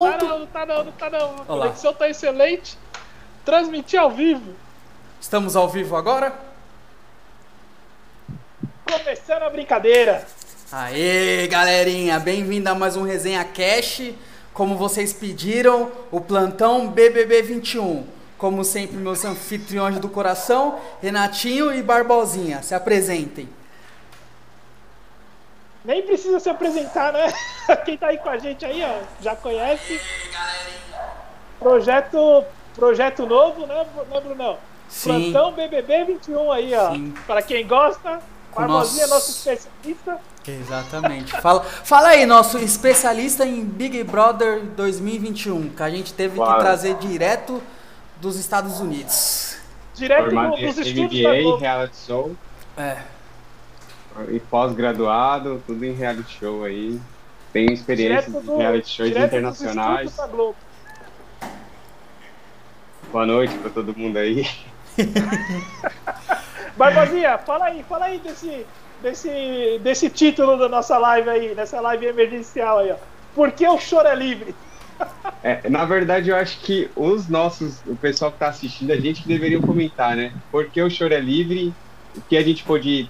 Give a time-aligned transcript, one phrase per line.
[0.00, 1.42] Tá não, não tá não, não tá não.
[1.42, 2.78] A conexão tá excelente.
[3.44, 4.54] Transmitir ao vivo.
[5.20, 6.38] Estamos ao vivo agora?
[8.88, 10.24] Começando a brincadeira.
[10.70, 14.12] Aê, galerinha, bem-vindo a mais um Resenha Cash.
[14.54, 18.06] Como vocês pediram, o plantão BBB 21.
[18.38, 23.48] Como sempre, meus anfitriões do coração, Renatinho e Barbosinha, se apresentem.
[25.88, 27.32] Nem precisa se apresentar, né?
[27.86, 29.98] Quem tá aí com a gente aí, ó, já conhece.
[31.58, 34.58] Projeto, projeto novo, né, né Brunão?
[34.86, 35.32] Sim.
[35.32, 36.92] Plantão BBB 21 aí, ó.
[36.92, 37.14] Sim.
[37.26, 38.20] Para quem gosta,
[38.54, 40.18] Barbosinha é nosso- nosso especialista.
[40.46, 41.32] Exatamente.
[41.40, 46.60] Fala, fala aí, nosso especialista em Big Brother 2021, que a gente teve que Claro.
[46.60, 47.62] trazer direto
[48.20, 49.56] dos Estados Unidos.
[49.94, 51.56] Direto Formado dos estúdios da MBA, Globo.
[51.58, 52.36] reality show
[52.76, 52.96] É.
[54.30, 56.98] e pós-graduado, tudo em reality show aí.
[57.52, 60.16] Tenho experiência Direto em do- reality shows internacionais.
[63.10, 64.46] Boa noite pra todo mundo aí.
[66.76, 68.66] Barbosinha, fala aí, fala aí desse,
[69.02, 72.96] desse, desse título da nossa live aí, dessa live emergencial aí, ó.
[73.34, 74.54] Por que o choro é livre?
[75.40, 79.22] É, na verdade, eu acho que os nossos, o pessoal que tá assistindo, a gente
[79.22, 80.32] que deveria comentar, né?
[80.50, 81.72] Porque o choro é livre,
[82.16, 83.08] o que a gente pôde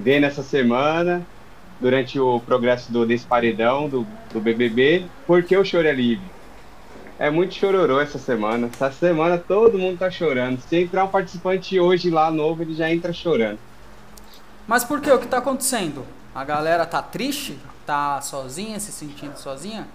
[0.00, 1.26] ver nessa semana,
[1.80, 6.24] durante o progresso do, desse paredão do, do BBB, por que o choro é livre?
[7.18, 8.68] É muito chororô essa semana.
[8.72, 10.58] Essa semana todo mundo tá chorando.
[10.62, 13.58] Se entrar um participante hoje lá novo, ele já entra chorando.
[14.66, 15.10] Mas por que?
[15.10, 16.04] O que tá acontecendo?
[16.34, 17.58] A galera tá triste?
[17.84, 19.86] Tá sozinha, se sentindo sozinha?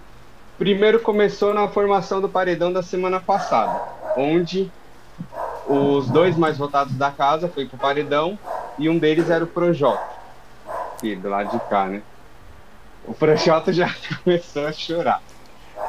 [0.56, 3.80] Primeiro começou na formação do paredão da semana passada,
[4.16, 4.70] onde
[5.68, 8.38] os dois mais votados da casa foi pro paredão
[8.78, 10.04] e um deles era o Projota,
[10.94, 12.02] aqui do lado de cá, né?
[13.04, 13.92] O Projota já
[14.22, 15.22] começou a chorar.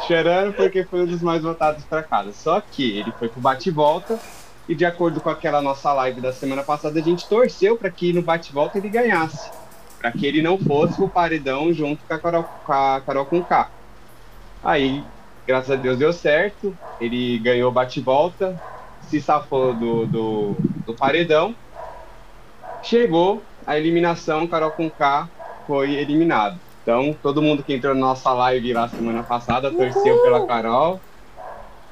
[0.05, 2.31] Chorando porque foi um dos mais votados para casa.
[2.33, 4.19] Só que ele foi pro bate-volta
[4.67, 8.11] e de acordo com aquela nossa live da semana passada, a gente torceu para que
[8.11, 9.49] no bate-volta ele ganhasse,
[9.97, 13.43] para que ele não fosse pro paredão junto com a Carol com a Carol com
[13.43, 13.69] K.
[14.63, 15.03] Aí,
[15.45, 16.77] graças a Deus deu certo.
[16.99, 18.61] Ele ganhou bate-volta,
[19.09, 21.55] se safou do, do, do paredão.
[22.83, 25.29] Chegou a eliminação, Carol com K
[25.65, 26.59] foi eliminado.
[26.81, 31.01] Então, todo mundo que entrou na nossa live lá semana passada torceu pela Carol.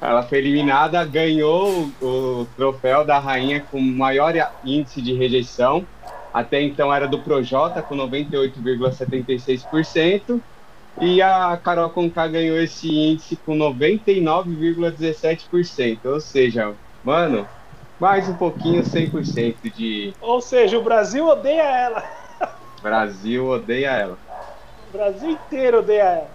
[0.00, 4.32] Ela foi eliminada, ganhou o, o troféu da rainha com maior
[4.64, 5.86] índice de rejeição.
[6.32, 10.40] Até então era do Projota, com 98,76%.
[10.98, 15.98] E a Carol Conká ganhou esse índice com 99,17%.
[16.04, 16.74] Ou seja,
[17.06, 17.48] mano,
[18.00, 22.02] mais um pouquinho 100% de Ou seja, o Brasil odeia ela.
[22.82, 24.18] Brasil odeia ela.
[24.88, 26.30] O Brasil inteiro odeia ela.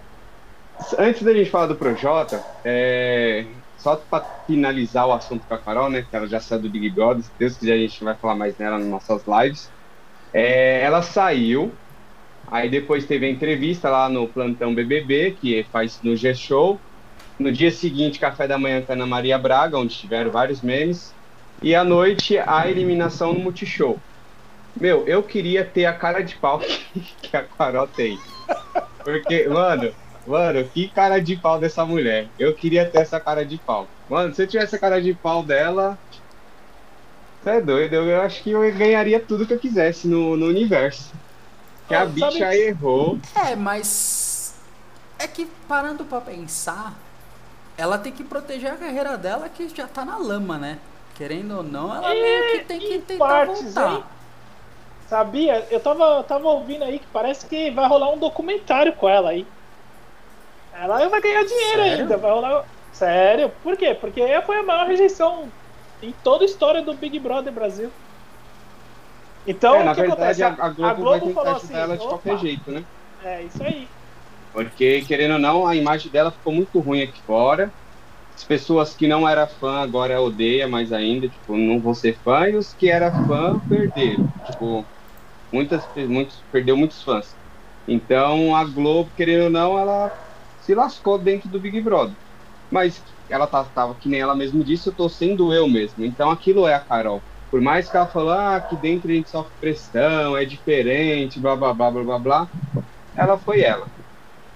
[0.98, 3.46] Antes da gente falar do Projota, é...
[3.78, 6.06] só para finalizar o assunto com a Carol, né?
[6.10, 7.22] Que ela já saiu do Big Brother.
[7.22, 9.70] Se Deus quiser, a gente vai falar mais nela nas nossas lives.
[10.34, 11.74] É, ela saiu,
[12.48, 16.80] aí depois teve a entrevista lá no Plantão BBB, que faz no G-Show.
[17.42, 21.12] No dia seguinte, café da manhã com a Ana Maria Braga, onde tiveram vários memes.
[21.62, 24.00] E à noite, a eliminação no Multishow.
[24.80, 26.60] Meu, eu queria ter a cara de pau
[27.22, 28.20] que a Carol tem.
[29.04, 29.92] Porque, mano,
[30.26, 32.28] mano, que cara de pau dessa mulher.
[32.38, 33.88] Eu queria ter essa cara de pau.
[34.08, 35.98] Mano, se eu tivesse a cara de pau dela,
[37.44, 40.46] você é doido, eu, eu acho que eu ganharia tudo que eu quisesse no, no
[40.46, 41.12] universo.
[41.88, 43.18] Que a sabe- bicha errou.
[43.36, 44.56] É, mas.
[45.20, 46.96] É que parando pra pensar,
[47.82, 50.80] ela tem que proteger a carreira dela que já tá na lama, né?
[51.14, 53.80] Querendo ou não, ela meio que tem que tentar partes, voltar.
[53.80, 54.10] hein?
[55.02, 55.68] Sabia?
[55.72, 59.30] Eu tava, eu tava ouvindo aí que parece que vai rolar um documentário com ela
[59.32, 59.54] aí.
[60.72, 61.84] Ela vai ganhar dinheiro Sério?
[61.84, 62.66] ainda, vai rolar.
[62.92, 63.50] Sério?
[63.62, 63.94] Por quê?
[63.96, 65.54] Porque foi a maior rejeição
[66.02, 67.94] em toda a história do Big Brother Brasil.
[69.46, 70.44] Então, é, na o que verdade, acontece?
[70.44, 72.86] a, a Globo, vai tentar falou ajudar assim, ela de "Opa, qualquer jeito, né?
[73.20, 73.96] É isso aí.
[74.54, 77.72] Porque, querendo ou não, a imagem dela ficou muito ruim aqui fora.
[78.36, 82.48] As pessoas que não eram fã agora odeia mais ainda, tipo, não vão ser fã,
[82.50, 84.28] e os que eram fã perderam.
[84.46, 84.86] Tipo,
[85.52, 87.36] muitas, muitos, perdeu muitos fãs.
[87.88, 90.12] Então a Globo, querendo ou não, ela
[90.62, 92.16] se lascou dentro do Big Brother.
[92.70, 96.06] Mas ela tá, tava, que nem ela mesma disse, eu tô sendo eu mesmo.
[96.06, 97.22] Então aquilo é a Carol.
[97.50, 101.56] Por mais que ela falou, ah, aqui dentro a gente sofre pressão, é diferente, blá
[101.56, 102.50] blá blá blá blá blá,
[103.16, 103.92] ela foi ela.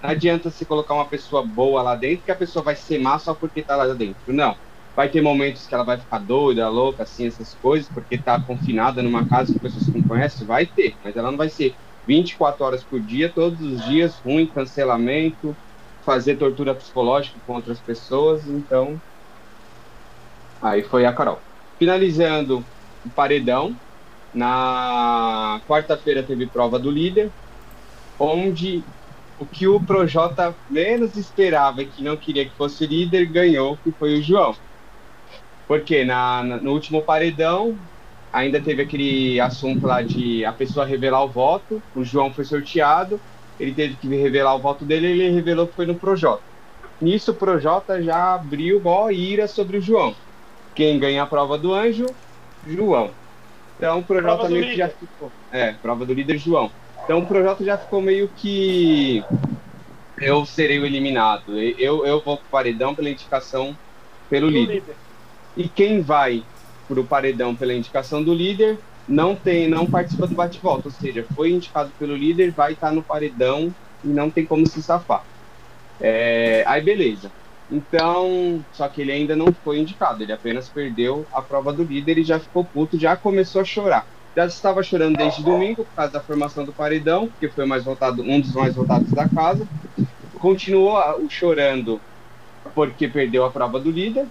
[0.02, 3.18] Não adianta se colocar uma pessoa boa lá dentro que a pessoa vai ser má
[3.18, 4.32] só porque tá lá dentro.
[4.32, 4.56] Não.
[4.94, 9.02] Vai ter momentos que ela vai ficar doida, louca, assim, essas coisas, porque tá confinada
[9.02, 11.76] numa casa com pessoas que não conhecem, vai ter, mas ela não vai ser
[12.06, 15.58] 24 horas por dia, todos os dias, ruim, cancelamento,
[16.04, 19.02] fazer tortura psicológica com outras pessoas, então.
[20.60, 21.44] Aí foi a Carol.
[21.78, 22.68] Finalizando
[23.04, 23.78] o paredão,
[24.32, 27.34] na quarta-feira teve prova do líder,
[28.18, 28.88] onde
[29.38, 33.90] o que o Projota menos esperava e que não queria que fosse líder ganhou, que
[33.92, 34.54] foi o João.
[35.68, 37.76] Porque na, na, no último paredão
[38.32, 43.20] ainda teve aquele assunto lá de a pessoa revelar o voto, o João foi sorteado,
[43.58, 46.42] ele teve que revelar o voto dele e ele revelou que foi no Projota.
[47.00, 50.14] Nisso o Projota já abriu maior ira sobre o João.
[50.74, 52.06] Quem ganha a prova do anjo?
[52.66, 53.10] João.
[53.76, 55.30] Então o Projota meio que já ficou.
[55.52, 56.70] É, prova do líder João.
[57.06, 59.22] Então o projeto já ficou meio que
[60.20, 61.56] eu serei o eliminado.
[61.56, 63.78] Eu, eu vou pro paredão pela indicação
[64.28, 64.74] pelo líder.
[64.74, 64.96] líder.
[65.56, 66.42] E quem vai
[66.88, 68.76] pro paredão pela indicação do líder
[69.06, 73.04] não tem, não participa do bate-volta, ou seja, foi indicado pelo líder, vai estar no
[73.04, 73.72] paredão
[74.02, 75.22] e não tem como se safar.
[76.00, 77.30] É, aí beleza.
[77.70, 82.18] Então, só que ele ainda não foi indicado, ele apenas perdeu a prova do líder
[82.18, 86.12] e já ficou puto, já começou a chorar já estava chorando desde domingo por causa
[86.12, 89.66] da formação do paredão, que foi mais votado, um dos mais votados da casa.
[90.38, 90.98] Continuou
[91.30, 91.98] chorando
[92.74, 94.26] porque perdeu a prova do líder.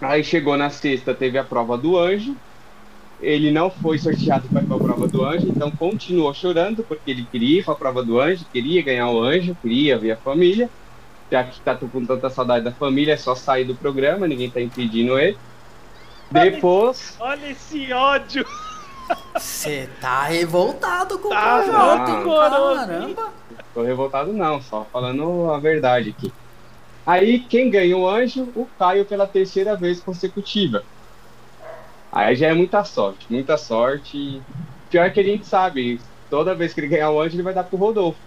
[0.00, 2.36] Aí chegou na sexta, teve a prova do anjo.
[3.20, 7.60] Ele não foi sorteado para a prova do anjo, então continuou chorando porque ele queria
[7.60, 10.70] ir para a prova do anjo, queria ganhar o anjo, queria ver a família.
[11.32, 14.60] Já que está com tanta saudade da família, é só sair do programa, ninguém está
[14.60, 15.36] impedindo ele.
[16.30, 17.16] Depois.
[17.18, 18.46] Olha esse ódio!
[19.34, 23.32] Você tá revoltado com tá o projeto, caramba.
[23.74, 26.32] Tô revoltado não, só falando a verdade aqui.
[27.06, 28.48] Aí quem ganha o anjo?
[28.56, 30.82] O Caio pela terceira vez consecutiva.
[32.10, 34.40] Aí já é muita sorte, muita sorte.
[34.90, 36.00] Pior que a gente sabe,
[36.30, 38.18] toda vez que ele ganhar o anjo, ele vai dar pro Rodolfo.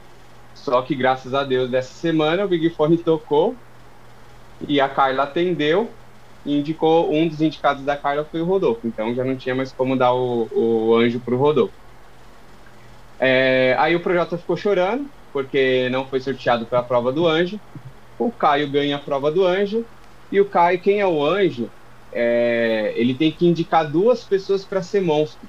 [0.54, 3.56] Só que graças a Deus, dessa semana o Big Fone tocou
[4.68, 5.90] e a Carla atendeu
[6.46, 8.88] e indicou um dos indicados da Carla foi o Rodolfo.
[8.88, 11.74] Então já não tinha mais como dar o, o anjo pro Rodolfo.
[13.20, 17.60] É, aí o Projota ficou chorando, porque não foi sorteado para a prova do anjo.
[18.18, 19.86] O Caio ganha a prova do anjo.
[20.32, 21.70] E o Caio, quem é o anjo,
[22.12, 25.48] é, ele tem que indicar duas pessoas para ser monstro.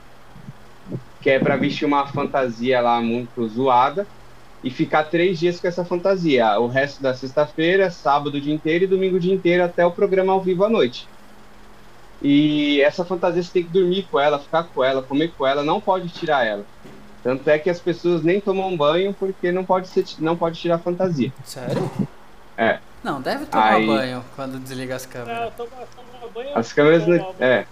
[1.21, 4.07] Que é para vestir uma fantasia lá muito zoada
[4.63, 6.59] e ficar três dias com essa fantasia.
[6.59, 9.91] O resto da sexta-feira, sábado o dia inteiro e domingo o dia inteiro até o
[9.91, 11.09] programa ao vivo à noite.
[12.23, 15.63] E essa fantasia você tem que dormir com ela, ficar com ela, comer com ela,
[15.63, 16.65] não pode tirar ela.
[17.23, 20.77] Tanto é que as pessoas nem tomam banho porque não pode, ser, não pode tirar
[20.77, 21.33] a fantasia.
[21.45, 21.91] Sério?
[22.57, 22.79] É.
[23.03, 23.87] Não, deve tomar Aí...
[23.87, 25.41] banho quando desliga as câmeras.
[25.41, 27.07] Não, toma, toma banho, as câmeras.
[27.07, 27.65] Não, é.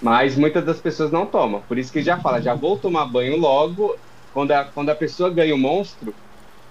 [0.00, 1.62] Mas muitas das pessoas não tomam.
[1.68, 3.96] Por isso que já fala, já vou tomar banho logo
[4.32, 6.14] quando a, quando a pessoa ganha o monstro,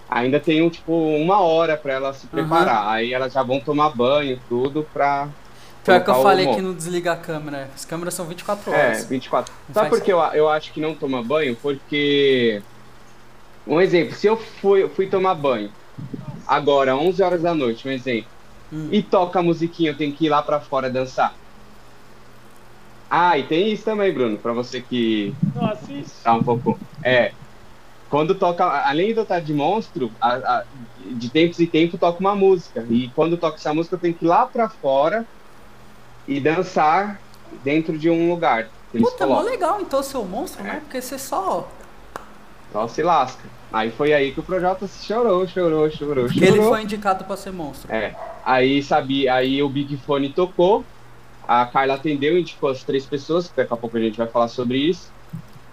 [0.09, 2.83] ainda tem um, tipo uma hora para ela se preparar.
[2.83, 2.89] Uhum.
[2.89, 5.29] Aí elas já vão tomar banho, tudo pra.
[5.83, 7.69] Pior que eu falei que não desliga a câmera.
[7.73, 9.03] As câmeras são 24 horas.
[9.03, 9.51] É, 24.
[9.67, 11.55] Não Sabe por que eu, eu acho que não toma banho?
[11.55, 12.61] Porque.
[13.65, 15.71] Um exemplo, se eu fui, fui tomar banho
[16.47, 18.29] agora, 11 horas da noite, um exemplo,
[18.73, 18.89] hum.
[18.91, 21.35] e toca a musiquinha, eu tenho que ir lá pra fora dançar.
[23.07, 25.33] Ah, e tem isso também, Bruno, pra você que.
[25.55, 26.23] Não assiste.
[26.23, 26.79] Tá um pouco.
[27.03, 27.33] É
[28.11, 30.63] quando toca, além de eu estar de monstro, a, a,
[31.11, 32.85] de tempos em tempos toca uma música.
[32.89, 35.25] E quando toca essa música, eu tenho que ir lá pra fora
[36.27, 37.21] e dançar
[37.63, 38.67] dentro de um lugar.
[38.91, 40.69] Puta, mó legal então seu monstro, né?
[40.69, 40.73] é.
[40.73, 40.79] né?
[40.81, 41.69] Porque você só.
[42.73, 43.47] Só se lasca.
[43.71, 46.47] Aí foi aí que o Projota chorou, chorou, chorou, chorou.
[46.47, 47.89] Ele foi indicado pra ser monstro.
[47.89, 48.13] É.
[48.43, 50.83] Aí sabia, aí o Big Fone tocou,
[51.47, 54.77] a Carla atendeu, indicou as três pessoas, daqui a pouco a gente vai falar sobre
[54.79, 55.09] isso.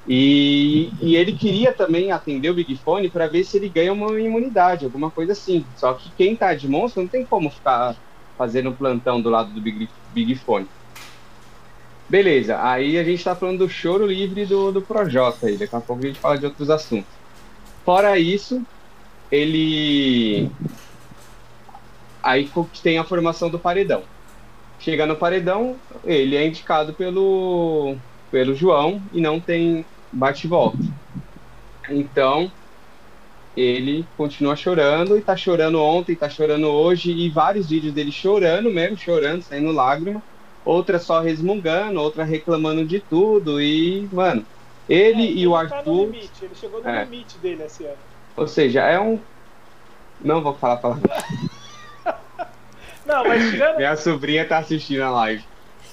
[0.09, 4.19] E, e ele queria também atender o Big Fone para ver se ele ganha uma
[4.19, 5.67] imunidade, alguma coisa assim.
[5.77, 7.95] Só que quem tá de monstro não tem como ficar
[8.39, 10.67] fazendo plantão do lado do Big, Big Fone.
[12.09, 15.81] Beleza, aí a gente tá falando do choro livre do, do Projota aí, daqui a
[15.81, 17.13] pouco a gente fala de outros assuntos.
[17.85, 18.63] Fora isso,
[19.31, 20.51] ele.
[22.23, 22.51] Aí
[22.83, 24.03] tem a formação do paredão.
[24.79, 27.97] Chega no paredão, ele é indicado pelo,
[28.31, 30.79] pelo João e não tem bate e volta.
[31.89, 32.51] Então,
[33.57, 38.71] ele continua chorando e tá chorando ontem, tá chorando hoje, e vários vídeos dele chorando
[38.71, 40.23] mesmo, chorando, saindo lágrima.
[40.65, 43.61] Outra só resmungando, outra reclamando de tudo.
[43.61, 44.45] E, mano,
[44.89, 45.77] ele é, e o Arthur.
[45.77, 47.05] Tá no limite, ele chegou no é.
[47.05, 47.97] limite dele esse ano.
[48.37, 49.19] Ou seja, é um.
[50.21, 51.11] Não vou falar palavra.
[53.07, 53.77] Não, mas tirando.
[53.77, 55.45] Minha sobrinha tá assistindo a live.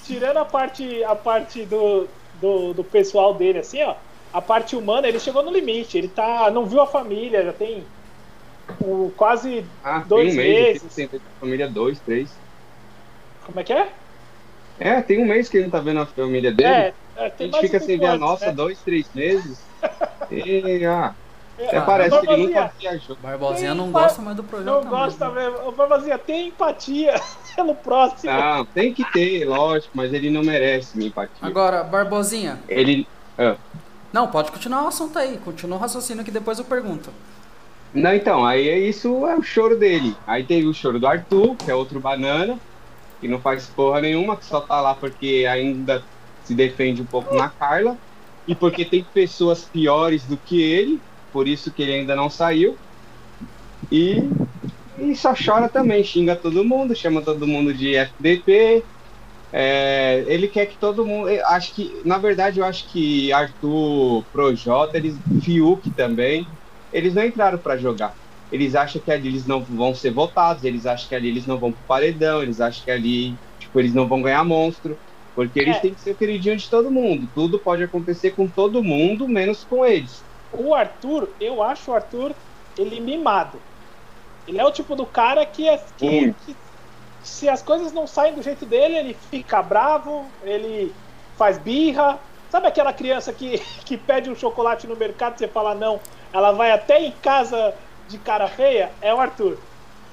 [0.04, 2.06] Tirando a parte, a parte do,
[2.40, 3.94] do, do pessoal dele, assim, ó
[4.36, 5.96] a parte humana, ele chegou no limite.
[5.96, 6.50] Ele tá.
[6.50, 7.84] não viu a família, já tem
[8.80, 10.94] o quase Ah, dois tem um mês meses.
[10.94, 11.08] tem
[11.40, 12.30] família dois, três.
[13.44, 13.88] Como é que é?
[14.78, 16.68] É, tem um mês que ele não tá vendo a família dele.
[16.68, 18.52] É, é, a gente mais fica sem ver a nossa né?
[18.52, 19.58] dois, três meses.
[20.28, 21.14] E, ah,
[21.56, 23.16] É, até parece que ele nunca viajou.
[23.22, 24.66] Barbosinha não pa- gosta mais do projeto.
[24.66, 25.70] Não gosta mesmo.
[25.70, 27.14] Barbosinha, tem empatia
[27.54, 28.32] pelo próximo.
[28.32, 31.36] Não, tem que ter, lógico, mas ele não merece minha empatia.
[31.40, 32.58] Agora, Barbosinha.
[32.68, 33.06] Ele.
[33.38, 33.54] ah.
[34.16, 35.36] Não, pode continuar o assunto aí.
[35.44, 37.10] Continua o raciocínio que depois eu pergunto.
[37.92, 40.16] Não, então, aí é isso é o choro dele.
[40.26, 42.58] Aí teve o choro do Arthur, que é outro banana,
[43.20, 46.02] que não faz porra nenhuma, que só tá lá porque ainda
[46.44, 47.98] se defende um pouco na Carla.
[48.48, 50.98] E porque tem pessoas piores do que ele,
[51.30, 52.74] por isso que ele ainda não saiu.
[53.92, 54.30] E,
[54.98, 58.82] e só chora também, xinga todo mundo, chama todo mundo de FDP.
[59.52, 61.28] É, ele quer que todo mundo.
[61.46, 66.58] Acho que, na verdade, eu acho que Arthur, Projota, eles, Fiuk também,
[66.92, 68.14] eles não entraram para jogar.
[68.50, 71.58] Eles acham que ali eles não vão ser votados, eles acham que ali eles não
[71.58, 74.98] vão pro paredão, eles acham que ali, tipo, eles não vão ganhar monstro.
[75.34, 75.80] Porque eles É.
[75.80, 77.28] têm que ser o queridinho de todo mundo.
[77.34, 80.26] Tudo pode acontecer com todo mundo, menos com eles.
[80.50, 82.34] O Arthur, eu acho o Arthur,
[82.78, 83.62] ele mimado.
[84.46, 86.58] Ele é o tipo do cara que, é, que, que
[87.26, 90.94] se as coisas não saem do jeito dele, ele fica bravo, ele
[91.36, 92.20] faz birra.
[92.48, 96.00] Sabe aquela criança que, que pede um chocolate no mercado e você fala não,
[96.32, 97.74] ela vai até em casa
[98.08, 98.92] de cara feia?
[99.02, 99.58] É o Arthur.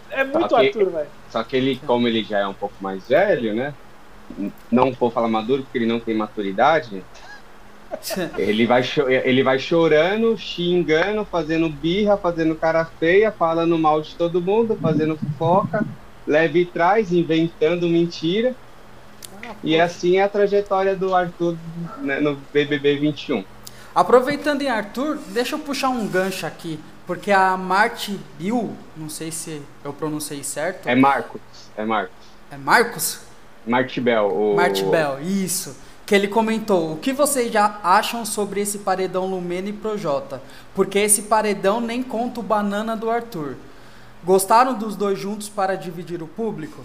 [0.09, 0.67] É muito Ok.
[0.67, 1.07] Arthur, velho.
[1.29, 3.75] Só que ele, como ele já é um pouco mais velho, né?
[4.71, 7.03] Não vou falar maduro porque ele não tem maturidade.
[8.39, 8.81] Ele vai,
[9.23, 15.15] ele vai chorando, xingando, fazendo birra, fazendo cara feia, falando mal de todo mundo, fazendo
[15.15, 15.85] fofoca,
[16.27, 18.55] leve e traz, inventando mentira.
[19.63, 21.57] E assim é a trajetória do Arthur
[21.99, 23.43] né, no BBB 21.
[23.93, 26.79] Aproveitando em Arthur, deixa eu puxar um gancho aqui.
[27.05, 30.87] Porque a Marty Bill, não sei se eu pronunciei certo.
[30.87, 31.41] É Marcos,
[31.75, 32.15] é Marcos.
[32.49, 33.19] É Marcos?
[33.65, 34.27] Martibel.
[34.27, 34.55] O...
[34.55, 35.75] Marty Bell, isso.
[36.05, 40.41] Que ele comentou: o que vocês já acham sobre esse paredão Lumena e Projota?
[40.73, 43.55] Porque esse paredão nem conta o banana do Arthur.
[44.23, 46.83] Gostaram dos dois juntos para dividir o público?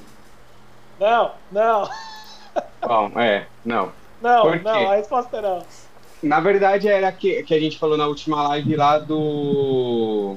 [0.98, 1.88] Não, não,
[2.80, 3.92] Bom, é, não.
[4.20, 4.64] não, Por quê?
[4.64, 5.62] não, a resposta é não.
[6.22, 10.36] Na verdade, era que, que a gente falou na última live lá do.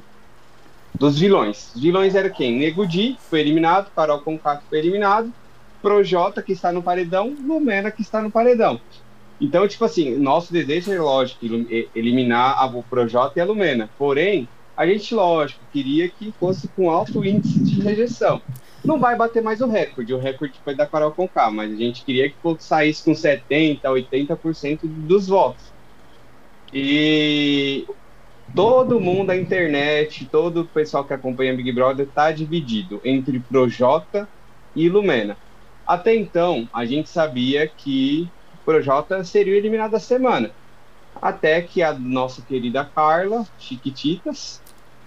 [0.94, 1.74] Dos vilões.
[1.74, 2.60] Os vilões eram quem?
[2.60, 5.34] Nego Di, que foi eliminado, Carol Conká, que foi eliminado,
[5.82, 8.80] Projota, que está no paredão, Lumena, que está no paredão.
[9.40, 11.44] Então, tipo assim, nosso desejo é, lógico,
[11.96, 13.90] eliminar a, o Projota e a Lumena.
[13.98, 18.42] Porém, a gente, lógico, queria que fosse com alto índice de rejeição.
[18.84, 22.04] Não vai bater mais o recorde, o recorde foi da Carol Conká, mas a gente
[22.04, 25.72] queria que saísse com 70%, 80% dos votos.
[26.74, 27.86] E
[28.56, 34.28] todo mundo, a internet, todo o pessoal que acompanha Big Brother está dividido entre Projota
[34.76, 35.38] e Lumena.
[35.86, 38.28] Até então, a gente sabia que
[38.64, 40.52] Projota seria eliminado da semana.
[41.22, 44.62] Até que a nossa querida Carla, Chiquititas,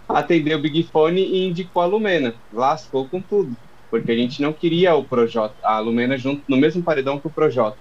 [0.09, 2.35] atendeu o Big Fone e indicou a Lumena.
[2.53, 3.57] Lascou com tudo.
[3.91, 7.31] Porque a gente não queria o Projota, a Lumena junto no mesmo paredão que o
[7.31, 7.77] Projota.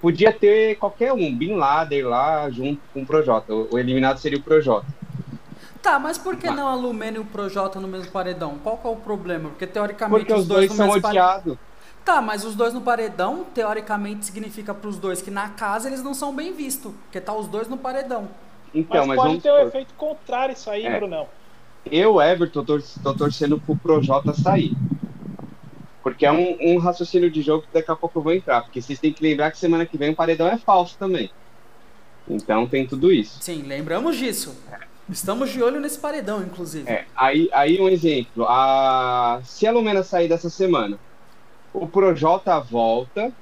[0.00, 3.54] Podia ter qualquer um, Bin Laden lá junto com o Projota.
[3.54, 4.86] O, eliminado seria o Projota.
[5.82, 8.58] Tá, mas por que Mas- não a Lumena e o Projota no mesmo paredão?
[8.62, 9.50] Qual que é o problema?
[9.50, 11.58] Porque teoricamente Porque os dois no são mesmo paredão.
[12.04, 16.14] Tá, mas os dois no paredão, teoricamente, significa pros dois que na casa eles não
[16.14, 16.92] são bem vistos.
[17.04, 18.28] Porque tá os dois no paredão.
[18.74, 20.96] Então, mas, mas, pode ter um supor, efeito contrário isso aí, É.
[20.96, 21.28] Brunão.
[21.90, 24.72] eu, Everton, tô, tô torcendo pro Projota sair.
[26.02, 28.62] Porque é um, um raciocínio de jogo que daqui a pouco eu vou entrar.
[28.62, 31.30] Porque vocês têm que lembrar que semana que vem o paredão é falso também.
[32.28, 33.38] Então tem tudo isso.
[33.40, 34.56] Sim, lembramos disso.
[35.08, 36.88] Estamos de olho nesse paredão, inclusive.
[36.88, 38.46] É, aí, aí um exemplo.
[38.48, 40.98] A, se a Lumena sair dessa semana,
[41.72, 43.32] o Projota volta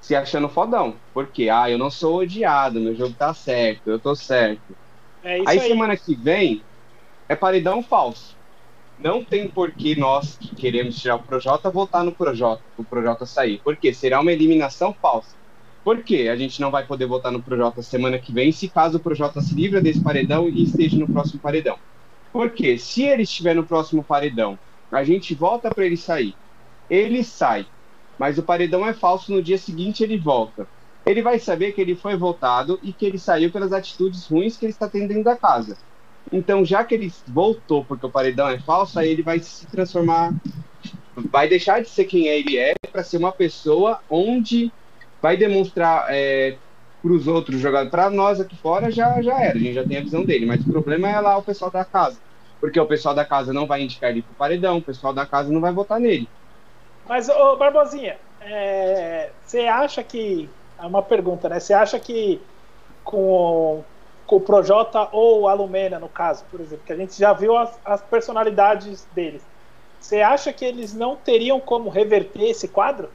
[0.00, 0.94] se achando fodão.
[1.12, 4.76] Porque, ah, eu não sou odiado, meu jogo tá certo, eu tô certo.
[5.22, 5.60] É aí, aí.
[5.60, 6.62] semana que vem
[7.28, 8.36] é paredão falso.
[8.98, 13.26] Não tem por que nós que queremos tirar o Projota voltar no Projota, o Projota
[13.26, 13.60] sair.
[13.62, 15.36] Porque será uma eliminação falsa.
[15.84, 16.28] Por quê?
[16.32, 19.40] A gente não vai poder votar no Projota semana que vem se caso o Projota
[19.40, 21.78] se livra desse paredão e esteja no próximo paredão.
[22.32, 24.58] Porque se ele estiver no próximo paredão,
[24.90, 26.34] a gente volta para ele sair.
[26.88, 27.66] Ele sai,
[28.18, 30.68] mas o paredão é falso, no dia seguinte ele volta.
[31.06, 34.64] Ele vai saber que ele foi votado e que ele saiu pelas atitudes ruins que
[34.66, 35.78] ele está tendo dentro da casa.
[36.32, 40.34] Então, já que ele voltou porque o paredão é falso, aí ele vai se transformar,
[41.32, 44.74] vai deixar de ser quem ele é para ser uma pessoa onde
[45.20, 46.60] vai demonstrar é,
[47.02, 47.90] para os outros jogadores.
[47.90, 50.62] Para nós aqui fora já, já era, a gente já tem a visão dele, mas
[50.62, 52.20] o problema é lá o pessoal da casa.
[52.60, 55.52] porque o pessoal da casa não vai indicar ele pro paredão, o pessoal da casa
[55.52, 56.32] não vai votar nele.
[57.08, 60.48] Mas, ô Barbosinha, é, você acha que.
[60.78, 61.58] É uma pergunta, né?
[61.58, 62.38] Você acha que
[63.02, 63.82] com,
[64.26, 67.56] com o Projota ou a Lumena, no caso, por exemplo, que a gente já viu
[67.56, 69.42] as, as personalidades deles,
[69.98, 73.08] você acha que eles não teriam como reverter esse quadro?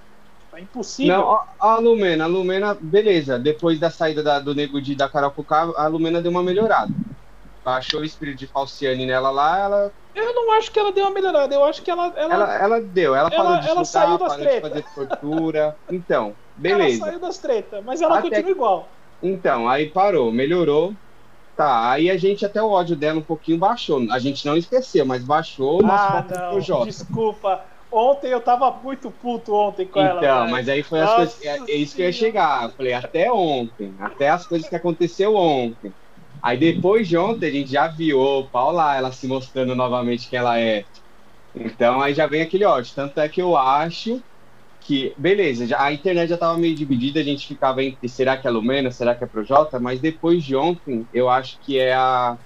[0.53, 1.17] É impossível.
[1.17, 3.39] Não, a, Lumena, a Lumena, beleza.
[3.39, 6.91] Depois da saída da, do Nego Di da Carol Cucá, a Lumena deu uma melhorada.
[7.63, 9.93] Baixou o espírito de Falciane nela lá, ela.
[10.15, 12.07] Eu não acho que ela deu uma melhorada, eu acho que ela.
[12.17, 14.69] Ela, ela, ela deu, ela, ela falou de ela chutar, saiu das parou de treta.
[14.69, 15.75] fazer tortura.
[15.89, 17.03] Então, beleza.
[17.03, 18.91] Ela saiu das tretas, mas ela Até continua igual.
[19.21, 20.93] Então, aí parou, melhorou.
[21.55, 24.01] Tá, aí a gente até o ódio dela um pouquinho baixou.
[24.11, 26.85] A gente não esqueceu, mas baixou o nosso Ah, não, pro Jota.
[26.85, 27.63] desculpa.
[27.91, 30.19] Ontem eu tava muito puto ontem com ela.
[30.19, 30.51] Então, velho.
[30.51, 31.45] mas aí foi as Nossa coisas.
[31.45, 32.63] É, é isso que eu ia chegar.
[32.63, 35.93] Eu falei, até ontem, até as coisas que aconteceu ontem.
[36.41, 38.19] Aí depois de ontem a gente já viu,
[38.71, 40.85] lá, ela se mostrando novamente que ela é.
[41.55, 42.93] Então aí já vem aquele ódio.
[42.95, 44.23] Tanto é que eu acho
[44.79, 48.47] que, beleza, já, a internet já tava meio dividida, a gente ficava entre será que
[48.47, 52.37] é Lumena, será que é Projota, mas depois de ontem eu acho que é a,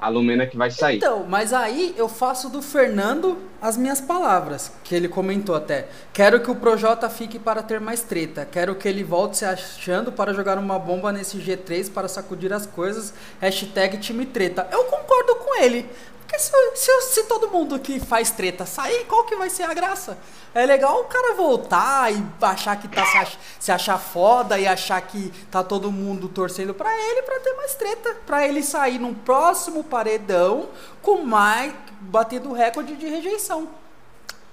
[0.00, 0.96] a Lumena que vai sair.
[0.96, 5.88] Então, mas aí eu faço do Fernando as minhas palavras, que ele comentou até.
[6.12, 8.46] Quero que o Projota fique para ter mais treta.
[8.50, 12.66] Quero que ele volte se achando para jogar uma bomba nesse G3 para sacudir as
[12.66, 13.14] coisas.
[13.40, 14.68] Hashtag time treta.
[14.70, 15.88] Eu concordo com ele.
[16.26, 19.72] Porque se, se, se todo mundo que faz treta sair, qual que vai ser a
[19.72, 20.18] graça?
[20.52, 24.66] É legal o cara voltar e achar que tá se, ach- se achar foda e
[24.66, 28.14] achar que tá todo mundo torcendo pra ele pra ter mais treta.
[28.26, 30.68] Pra ele sair num próximo paredão
[31.02, 31.72] com mais.
[32.00, 33.68] batendo recorde de rejeição.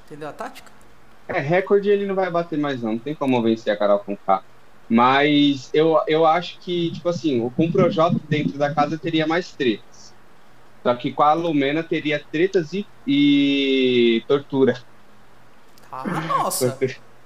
[0.06, 0.72] Entendeu a tática?
[1.27, 4.15] É, recorde ele não vai bater mais não, não tem como vencer a Carol com
[4.15, 4.44] K.
[4.89, 9.51] Mas eu, eu acho que, tipo assim, com o Projota dentro da casa teria mais
[9.53, 9.92] tretas.
[10.86, 14.74] Só que com a Lumena teria tretas e, e tortura.
[15.92, 16.78] Ah, nossa.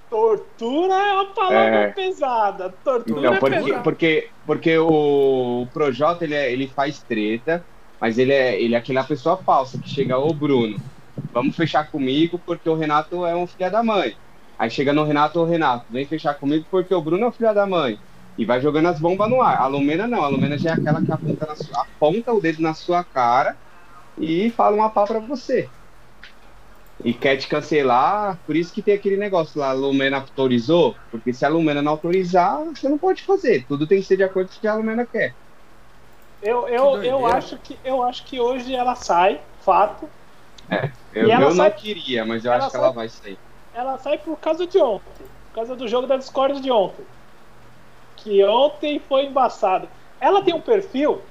[0.10, 1.92] Tortura é uma palavra É.
[1.94, 2.70] pesada.
[2.84, 3.84] Tortura Então, é porque, pesada.
[3.84, 7.68] porque, porque o, o Projota ele, é- ele faz treta,
[8.00, 10.78] mas ele é, ele é aquela pessoa falsa que chega, ô Bruno,
[11.34, 14.16] vamos fechar comigo porque o Renato é um filho da mãe.
[14.58, 17.54] Aí chega no Renato, ô Renato, vem fechar comigo porque o Bruno é o filho
[17.54, 18.00] da mãe.
[18.38, 19.58] E vai jogando as bombas no ar.
[19.60, 22.62] A Lumena não, a Lumena já é aquela que aponta, na sua- aponta o dedo
[22.62, 23.58] na sua cara
[24.18, 25.70] e fala uma pá pra você.
[27.04, 31.32] E quer te cancelar, por isso que tem aquele negócio lá, a Lumena autorizou, porque
[31.32, 33.66] se a Lumena não autorizar, você não pode fazer.
[33.68, 35.36] Tudo tem que ser de acordo com o que a Lumena quer.
[36.42, 40.08] Eu, eu, eu, acho que, eu acho que hoje ela sai, fato.
[41.14, 43.38] Eu, E ela eu sai- não queria, mas eu acho que sai- ela vai sair.
[43.74, 45.26] Ela sai por causa de ontem.
[45.50, 47.06] Por causa do jogo da Discord de ontem.
[48.18, 49.88] Que ontem foi embaçado.
[50.20, 51.22] Ela tem um perfil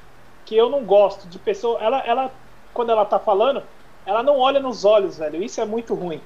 [0.45, 1.79] que eu não gosto de pessoa.
[1.81, 2.31] Ela, ela
[2.73, 3.63] quando ela tá falando,
[4.05, 5.43] ela não olha nos olhos, velho.
[5.43, 6.21] Isso é muito ruim.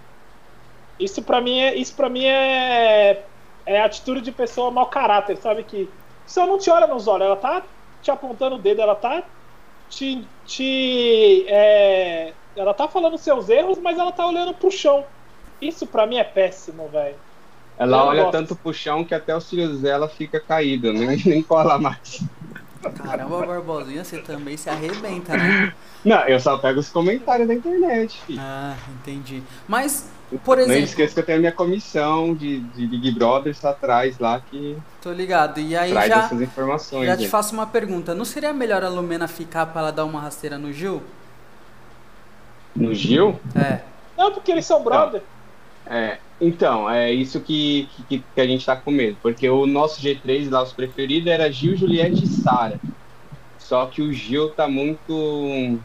[0.99, 3.25] Isso pra mim é, isso para mim é,
[3.64, 5.64] é atitude de pessoa mau caráter, sabe?
[5.64, 5.88] Que
[6.27, 7.62] se ela não te olha nos olhos, ela tá
[8.03, 9.23] te apontando o dedo, ela tá
[9.88, 10.27] te.
[10.44, 15.05] te é, ela tá falando seus erros, mas ela tá olhando pro chão.
[15.61, 17.16] Isso pra mim é péssimo, velho.
[17.81, 18.33] Ela Eu olha gosto.
[18.33, 22.23] tanto pro chão que até os cílios dela fica caído, nem, nem cola mais.
[23.03, 25.73] Caramba, Barbosinha, você também se arrebenta, né?
[26.05, 28.38] Não, eu só pego os comentários da internet, filho.
[28.43, 29.43] Ah, entendi.
[29.69, 30.11] Mas,
[30.45, 34.19] por Não exemplo, esqueça que eu tenho a minha comissão de, de Big Brothers atrás
[34.19, 35.59] lá que tô ligado.
[35.61, 37.07] E aí traz já, essas informações.
[37.07, 37.29] já te aí.
[37.29, 38.14] faço uma pergunta.
[38.14, 41.03] Não seria melhor a Lumena ficar pra ela dar uma rasteira no Gil?
[42.75, 43.38] No Gil?
[43.55, 43.81] É.
[44.16, 45.23] Não, porque eles são brother.
[45.87, 49.16] É, então, é isso que, que, que a gente tá com medo.
[49.23, 52.81] Porque o nosso G3 lá, os preferidos, era Gil, Juliette e Sara.
[53.59, 55.79] Só que o Gil tá muito.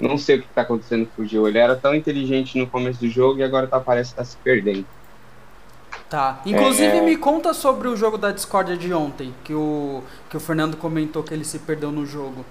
[0.00, 1.48] Não sei o que tá acontecendo com o Gil.
[1.48, 4.36] Ele era tão inteligente no começo do jogo e agora tá, parece que tá se
[4.38, 4.86] perdendo.
[6.08, 6.40] Tá.
[6.46, 7.00] Inclusive, É.
[7.00, 11.22] me conta sobre o jogo da discórdia de ontem, que o, que o Fernando comentou
[11.22, 12.44] que ele se perdeu no jogo.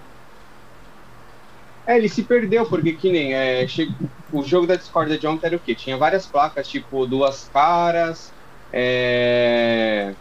[1.88, 3.34] É, ele se perdeu, porque que nem.
[3.34, 3.88] É, che-
[4.32, 5.76] O jogo da Discord de ontem era o quê?
[5.76, 8.36] Tinha várias placas, tipo, duas caras,
[8.71, 10.17] é,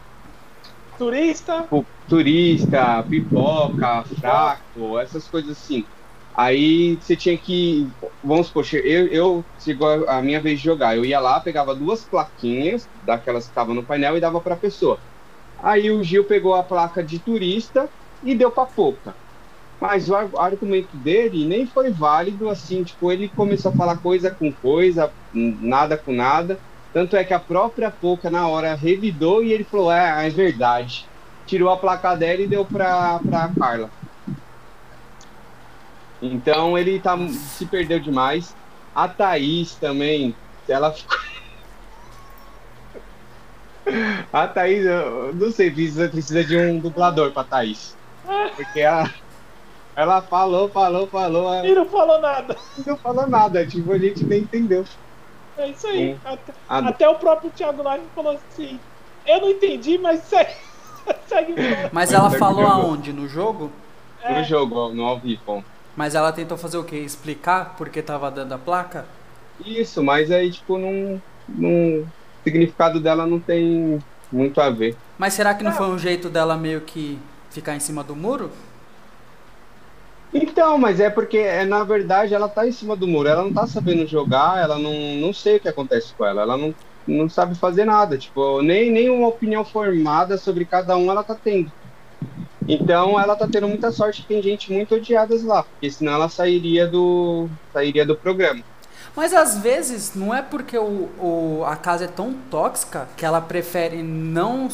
[0.98, 1.70] Turista.
[1.70, 5.88] tipo, turista, pipoca, fraco, essas coisas assim.
[6.36, 7.94] Aí você tinha que.
[8.22, 10.96] Vamos supor, eu, eu chegou a minha vez de jogar.
[10.96, 15.00] Eu ia lá, pegava duas plaquinhas, daquelas que estavam no painel, e dava pra pessoa.
[15.58, 19.18] Aí o Gil pegou a placa de turista e deu pra pouca.
[19.80, 24.30] Mas o ar- argumento dele nem foi válido, assim, tipo, ele começou a falar coisa
[24.30, 26.58] com coisa, nada com nada.
[26.92, 31.06] Tanto é que a própria Poca, na hora, revidou e ele falou, é, é verdade.
[31.46, 33.90] Tirou a placa dela e deu pra, pra Carla.
[36.22, 38.54] Então ele tá, se perdeu demais.
[38.94, 40.34] A Thaís também,
[40.68, 41.18] ela ficou.
[44.32, 47.96] A Thaís, eu não sei, precisa de um dublador pra Thaís.
[48.56, 49.10] Porque a,
[49.96, 51.64] ela falou, falou, falou.
[51.64, 52.56] E não falou nada.
[52.84, 54.84] Não falou nada, tipo, a gente nem entendeu.
[55.56, 56.18] É isso aí.
[56.24, 56.78] Até, a...
[56.78, 58.78] até, o próprio Thiago Live falou assim:
[59.24, 60.52] Eu não entendi, mas segue.
[61.28, 61.54] segue
[61.92, 63.12] mas ela falou aonde?
[63.12, 63.70] No jogo?
[64.22, 64.38] É.
[64.38, 65.64] No jogo, no ao vivo.
[65.96, 66.96] Mas ela tentou fazer o quê?
[66.96, 69.06] Explicar por que tava dando a placa?
[69.64, 71.22] Isso, mas aí, tipo, não.
[71.48, 72.08] não o
[72.44, 74.96] significado dela não tem muito a ver.
[75.16, 77.18] Mas será que não foi um jeito dela meio que
[77.50, 78.50] ficar em cima do muro?
[80.34, 83.28] Então, mas é porque, é, na verdade, ela tá em cima do muro.
[83.28, 86.42] Ela não tá sabendo jogar, ela não, não sei o que acontece com ela.
[86.42, 86.74] Ela não,
[87.06, 88.18] não sabe fazer nada.
[88.18, 91.70] Tipo, nem, nem uma opinião formada sobre cada um ela tá tendo.
[92.66, 96.28] Então ela tá tendo muita sorte que tem gente muito odiada lá, porque senão ela
[96.28, 98.62] sairia do, sairia do programa.
[99.14, 103.40] Mas às vezes não é porque o, o, a casa é tão tóxica que ela
[103.40, 104.68] prefere não,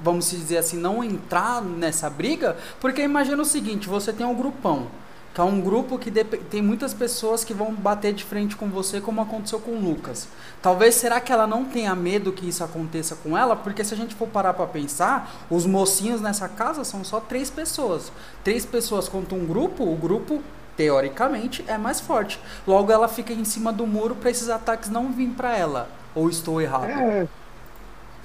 [0.00, 4.86] vamos dizer assim, não entrar nessa briga, porque imagina o seguinte, você tem um grupão,
[5.34, 9.02] que é um grupo que tem muitas pessoas que vão bater de frente com você,
[9.02, 10.28] como aconteceu com o Lucas.
[10.62, 13.54] Talvez será que ela não tenha medo que isso aconteça com ela?
[13.54, 17.50] Porque se a gente for parar para pensar, os mocinhos nessa casa são só três
[17.50, 18.10] pessoas.
[18.42, 20.42] Três pessoas contra um grupo, o grupo
[20.74, 22.40] teoricamente é mais forte.
[22.66, 25.90] Logo ela fica em cima do muro para esses ataques não virem para ela.
[26.14, 26.88] Ou estou errado?
[26.88, 27.28] É,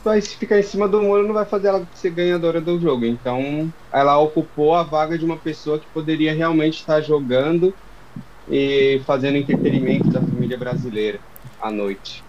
[0.03, 3.05] vai ficar em cima do muro não vai fazer ela ser ganhadora do jogo.
[3.05, 7.73] Então, ela ocupou a vaga de uma pessoa que poderia realmente estar jogando
[8.49, 11.19] e fazendo entretenimento da família brasileira
[11.61, 12.23] à noite.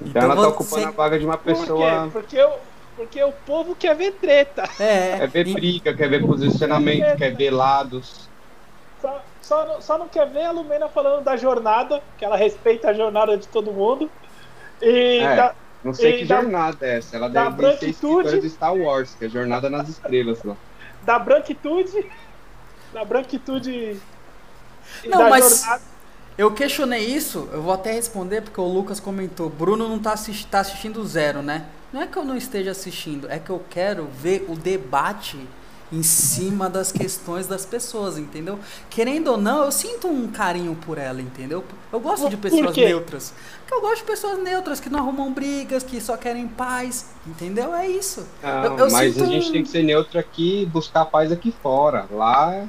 [0.00, 2.08] Então, então ela está ocupando a vaga de uma pessoa.
[2.12, 2.36] Por quê?
[2.36, 2.52] Porque eu,
[2.96, 4.64] porque o povo quer ver treta.
[4.78, 5.18] É.
[5.18, 8.28] Quer ver briga, quer ver posicionamento, quer ver lados.
[9.00, 12.92] Só, só, só não quer ver a Lumena falando da jornada, que ela respeita a
[12.92, 14.10] jornada de todo mundo.
[14.82, 15.36] E é.
[15.36, 17.16] da, não sei que da, jornada é essa.
[17.16, 20.56] Ela deve branquitude, ser de Star Wars, que é Jornada nas Estrelas lá.
[21.02, 22.06] Da branquitude.
[22.92, 24.00] Da branquitude.
[25.06, 25.60] Não, mas.
[25.60, 25.90] Jornada.
[26.38, 29.50] Eu questionei isso, eu vou até responder porque o Lucas comentou.
[29.50, 31.66] Bruno não tá, assisti tá assistindo zero, né?
[31.92, 35.38] Não é que eu não esteja assistindo, é que eu quero ver o debate
[35.92, 38.58] em cima das questões das pessoas, entendeu?
[38.88, 41.64] Querendo ou não, eu sinto um carinho por ela, entendeu?
[41.92, 43.34] Eu gosto de pessoas neutras.
[43.70, 47.72] Porque eu gosto de pessoas neutras que não arrumam brigas, que só querem paz, entendeu?
[47.72, 48.26] É isso.
[48.42, 51.52] Não, eu, eu mas a gente tem que ser neutro aqui e buscar paz aqui
[51.52, 52.04] fora.
[52.10, 52.66] Lá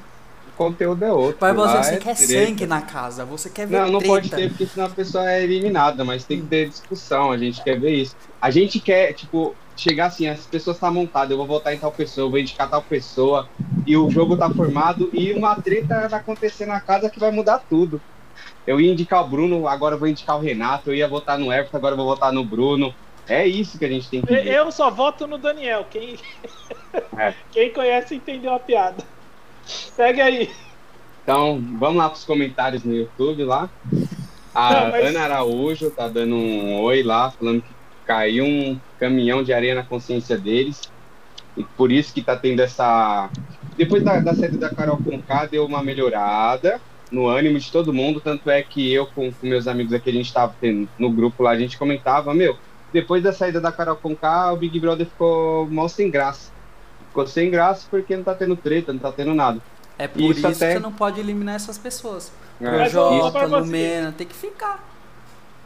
[0.48, 1.38] o conteúdo é outro.
[1.42, 2.50] Mas você, você é quer direita.
[2.50, 4.14] sangue na casa, você quer ver Não, não treta.
[4.14, 7.64] pode ter, porque senão a pessoa é eliminada, mas tem que ter discussão, a gente
[7.64, 8.16] quer ver isso.
[8.40, 11.80] A gente quer, tipo, chegar assim, as pessoas estão tá montadas, eu vou votar em
[11.80, 13.50] tal pessoa, eu vou indicar tal pessoa,
[13.88, 17.64] e o jogo tá formado, e uma treta vai acontecer na casa que vai mudar
[17.68, 18.00] tudo.
[18.66, 21.52] Eu ia indicar o Bruno, agora eu vou indicar o Renato, eu ia votar no
[21.52, 22.94] Everton, agora eu vou votar no Bruno.
[23.28, 24.48] É isso que a gente tem que ver.
[24.48, 25.86] Eu só voto no Daniel.
[25.90, 26.18] Quem,
[27.18, 27.34] é.
[27.52, 29.04] Quem conhece entendeu a piada.
[29.66, 30.52] Segue aí.
[31.24, 33.70] Então, vamos lá para os comentários no YouTube lá.
[34.54, 35.06] A Não, mas...
[35.06, 37.74] Ana Araújo tá dando um oi lá, falando que
[38.06, 40.92] caiu um caminhão de areia na consciência deles.
[41.56, 43.30] E por isso que tá tendo essa.
[43.78, 48.22] Depois da, da saída da Carol Conká, deu uma melhorada no ânimo de todo mundo.
[48.22, 51.44] Tanto é que eu, com, com meus amigos aqui, a gente tava tendo, no grupo
[51.44, 52.58] lá, a gente comentava: Meu,
[52.94, 56.52] depois da saída da Carol Conká, o Big Brother ficou mal sem graça.
[57.08, 59.62] Ficou sem graça porque não tá tendo treta, não tá tendo nada.
[59.98, 60.68] É por isso, isso até...
[60.68, 62.32] que você não pode eliminar essas pessoas.
[62.60, 62.70] É.
[62.70, 64.88] Projota, Lumena, tem que ficar.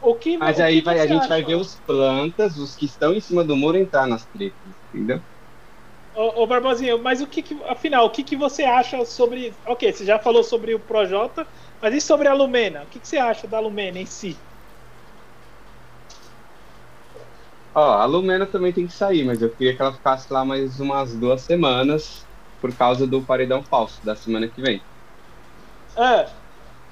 [0.02, 1.28] O que, Mas o aí que vai, a gente acha?
[1.28, 4.56] vai ver os plantas, os que estão em cima do muro entrar nas tretas,
[4.92, 5.20] entendeu?
[6.16, 9.52] Ô, ô Barbosinha, mas o que, que, afinal, o que, que você acha sobre.
[9.66, 11.46] Ok, você já falou sobre o Projota,
[11.80, 12.84] mas e sobre a Lumena?
[12.84, 14.34] O que, que você acha da Lumena em si?
[17.74, 20.80] Ó, a Lumena também tem que sair, mas eu queria que ela ficasse lá mais
[20.80, 22.24] umas duas semanas
[22.62, 24.80] por causa do paredão falso da semana que vem.
[25.98, 26.26] É.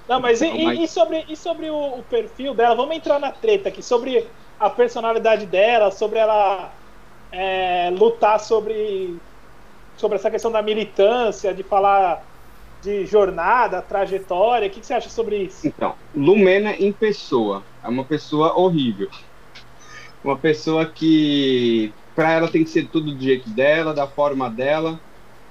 [0.06, 0.48] Não, mas e,
[0.82, 2.74] e sobre, e sobre o, o, perfil dela?
[2.74, 3.82] Vamos entrar na treta aqui.
[3.82, 4.26] Sobre
[4.60, 6.70] a personalidade dela, sobre ela
[7.37, 9.16] é, lutar sobre,
[9.97, 12.23] sobre essa questão da militância, de falar
[12.81, 14.68] de jornada, trajetória.
[14.68, 15.66] O que, que você acha sobre isso?
[15.66, 17.62] Então, Lumena em pessoa.
[17.83, 19.09] É uma pessoa horrível.
[20.23, 24.99] Uma pessoa que, para ela, tem que ser tudo do jeito dela, da forma dela.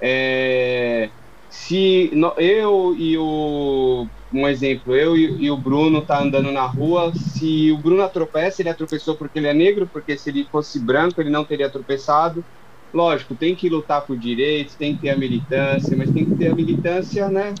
[0.00, 1.10] É,
[1.50, 7.70] se eu e o um exemplo, eu e, o Bruno tá andando na rua, se
[7.70, 11.30] o Bruno tropeça, ele tropeçou porque ele é negro, porque se ele fosse branco, ele
[11.30, 12.44] não teria tropeçado.
[12.92, 16.48] Lógico, tem que lutar por direitos, tem que ter a militância, mas tem que ter
[16.48, 17.54] a militância, né,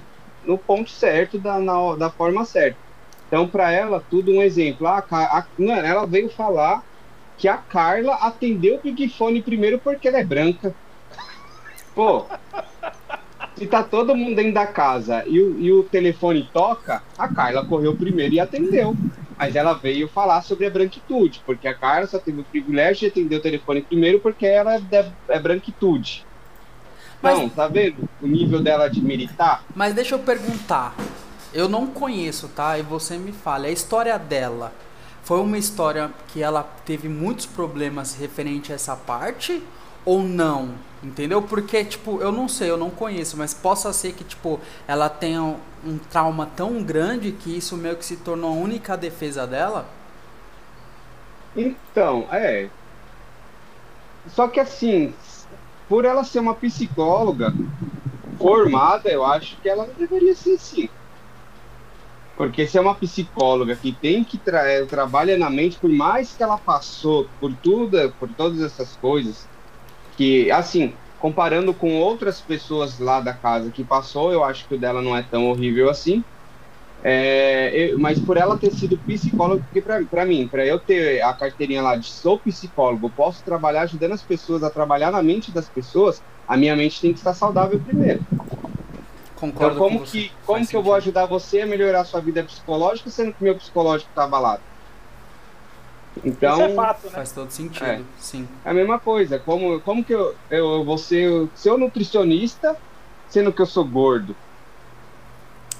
[0.44, 2.78] no ponto certo, da, na, da forma certa.
[3.26, 4.86] Então, para ela, tudo um exemplo.
[4.86, 6.84] A, a, não, ela veio falar
[7.36, 10.74] que a Carla atendeu o Big Fone primeiro porque ela é branca.
[11.94, 12.26] Pô,
[13.56, 17.64] se tá todo mundo dentro da casa e o, e o telefone toca, a Carla
[17.64, 18.94] correu primeiro e atendeu.
[19.36, 23.06] Mas ela veio falar sobre a branquitude, porque a Carla só teve o privilégio de
[23.06, 26.24] atender o telefone primeiro porque ela é, é branquitude.
[27.20, 29.64] Mas, então, tá vendo o nível dela de militar?
[29.74, 30.94] Mas deixa eu perguntar.
[31.52, 32.78] Eu não conheço, tá?
[32.78, 33.66] E você me fala.
[33.66, 34.72] A história dela
[35.22, 39.62] foi uma história que ela teve muitos problemas referente a essa parte
[40.04, 40.74] ou não?
[41.02, 41.42] Entendeu?
[41.42, 45.42] Porque, tipo, eu não sei, eu não conheço, mas possa ser que, tipo, ela tenha
[45.42, 49.86] um, um trauma tão grande que isso meio que se tornou a única defesa dela?
[51.54, 52.68] Então, é.
[54.28, 55.14] Só que assim,
[55.88, 57.52] por ela ser uma psicóloga
[58.38, 60.88] formada, eu acho que ela deveria ser assim.
[62.36, 66.32] Porque se é uma psicóloga que tem que tra é, trabalha na mente, por mais
[66.32, 69.46] que ela passou por tudo, por todas essas coisas,
[70.16, 74.78] que assim, comparando com outras pessoas lá da casa que passou, eu acho que o
[74.78, 76.22] dela não é tão horrível assim.
[77.06, 81.34] É, eu, mas por ela ter sido psicóloga, porque para mim, para eu ter a
[81.34, 85.68] carteirinha lá de sou psicólogo, posso trabalhar ajudando as pessoas a trabalhar na mente das
[85.68, 88.20] pessoas, a minha mente tem que estar saudável primeiro.
[89.36, 92.20] Concordo então, como com que, como que eu vou ajudar você a melhorar a sua
[92.20, 94.62] vida psicológica, sendo que meu psicológico está abalado?
[96.22, 97.10] Então, Isso é fato, né?
[97.10, 98.00] faz todo sentido, é.
[98.18, 98.46] sim.
[98.64, 99.38] É a mesma coisa.
[99.38, 102.76] Como, como que eu, eu vou ser seu nutricionista,
[103.28, 104.36] sendo que eu sou gordo?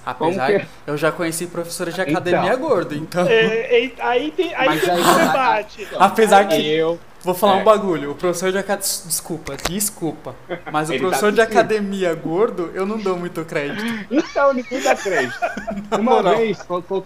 [0.05, 0.67] Apesar que...
[0.87, 3.27] eu já conheci professores de academia então, gordo, então.
[3.27, 5.89] É, é, aí tem, aí tem aí, um debate.
[5.99, 7.61] Apesar que eu vou falar é.
[7.63, 8.85] um bagulho, o professor de academia.
[9.07, 10.35] Desculpa, desculpa.
[10.71, 13.83] Mas o tá professor tá de academia gordo, eu não dou muito crédito.
[14.11, 15.39] Então, ninguém dá crédito.
[15.99, 16.59] Uma vez,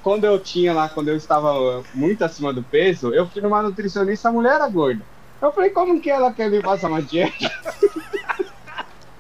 [0.03, 4.29] quando eu tinha lá, quando eu estava muito acima do peso, eu fui numa nutricionista,
[4.29, 5.03] a mulher era gorda.
[5.41, 7.49] Eu falei, como que ela quer me passar uma dieta?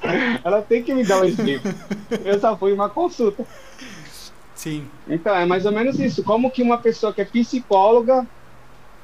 [0.42, 1.72] ela tem que me dar um exemplo.
[2.24, 3.44] Eu só fui uma consulta.
[4.58, 4.90] Sim.
[5.06, 6.24] Então, é mais ou menos isso.
[6.24, 8.28] Como que uma pessoa que é psicóloga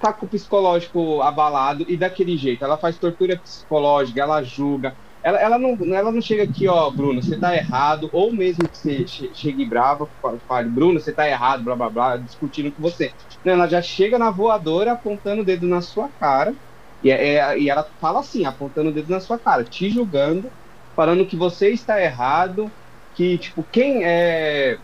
[0.00, 2.64] tá com o psicológico abalado e daquele jeito?
[2.64, 4.96] Ela faz tortura psicológica, ela julga.
[5.22, 8.78] Ela, ela, não, ela não chega aqui, ó, Bruno, você tá errado, ou mesmo que
[8.78, 10.10] você chegue brava,
[10.48, 13.14] fale, Bruno, você tá errado, blá blá blá, discutindo com você.
[13.44, 16.56] Não, ela já chega na voadora apontando o dedo na sua cara,
[17.02, 20.52] e, é, é e ela fala assim, apontando o dedo na sua cara, te julgando,
[20.96, 22.74] falando que você está errado,
[23.14, 24.78] que, tipo, quem é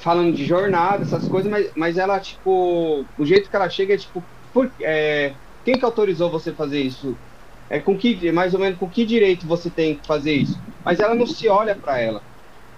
[0.00, 3.98] falando de jornada, essas coisas, mas, mas ela, tipo, o jeito que ela chega é
[3.98, 5.32] tipo, por, é,
[5.64, 7.16] quem que autorizou você fazer isso?
[7.68, 10.58] É com que, mais ou menos, com que direito você tem que fazer isso?
[10.84, 12.22] Mas ela não se olha para ela.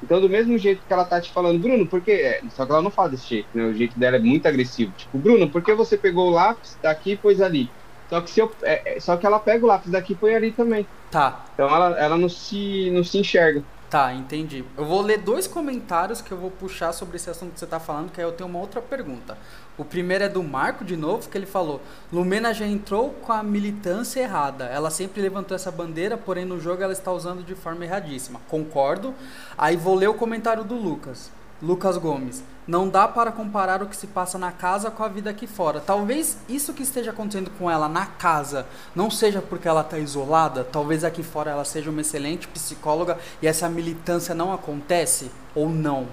[0.02, 2.10] Então, do mesmo jeito que ela tá te falando, Bruno, por que.
[2.10, 3.64] É, só que ela não fala desse jeito, né?
[3.64, 4.92] O jeito dela é muito agressivo.
[4.96, 7.70] Tipo, Bruno, por que você pegou o lápis daqui e pôs ali?
[8.10, 10.34] Só que, se eu, é, é só que ela pega o lápis daqui e põe
[10.34, 10.86] ali também.
[11.10, 11.44] Tá.
[11.54, 13.62] Então ela, ela não, se, não se enxerga.
[13.92, 14.64] Tá, entendi.
[14.74, 17.78] Eu vou ler dois comentários que eu vou puxar sobre esse assunto que você está
[17.78, 19.36] falando, que aí eu tenho uma outra pergunta.
[19.76, 21.78] O primeiro é do Marco, de novo, que ele falou:
[22.10, 24.64] Lumena já entrou com a militância errada.
[24.64, 28.40] Ela sempre levantou essa bandeira, porém no jogo ela está usando de forma erradíssima.
[28.48, 29.14] Concordo.
[29.58, 31.30] Aí vou ler o comentário do Lucas.
[31.60, 32.42] Lucas Gomes.
[32.66, 35.80] Não dá para comparar o que se passa na casa com a vida aqui fora.
[35.80, 40.62] Talvez isso que esteja acontecendo com ela na casa não seja porque ela está isolada.
[40.62, 46.06] Talvez aqui fora ela seja uma excelente psicóloga e essa militância não acontece ou não.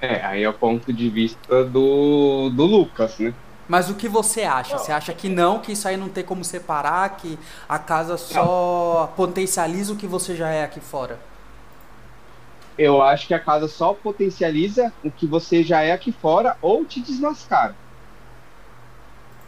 [0.00, 3.32] É, aí é o ponto de vista do, do Lucas, né?
[3.68, 4.78] Mas o que você acha?
[4.78, 9.12] Você acha que não, que isso aí não tem como separar, que a casa só
[9.14, 11.18] potencializa o que você já é aqui fora?
[12.78, 16.84] Eu acho que a casa só potencializa o que você já é aqui fora ou
[16.84, 17.74] te desmascara.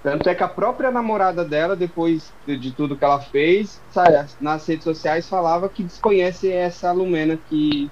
[0.02, 4.66] Tanto é que a própria namorada dela, depois de, tudo que ela fez, sabe, nas
[4.66, 7.90] redes sociais falava que desconhece essa Lumena que.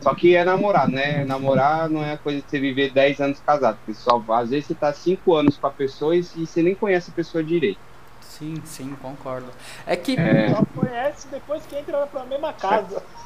[0.00, 1.24] Só que é namorar, né?
[1.24, 3.78] Namorar não é coisa de você viver 10 anos casado.
[3.84, 7.14] Pessoal, às vezes você tá 5 anos com a pessoa e, você nem conhece a
[7.14, 7.80] pessoa direito.
[8.20, 9.48] Sim, sim, concordo.
[9.84, 10.16] É que.
[10.16, 10.50] É...
[10.50, 13.02] Só conhece depois que entra na mesma casa.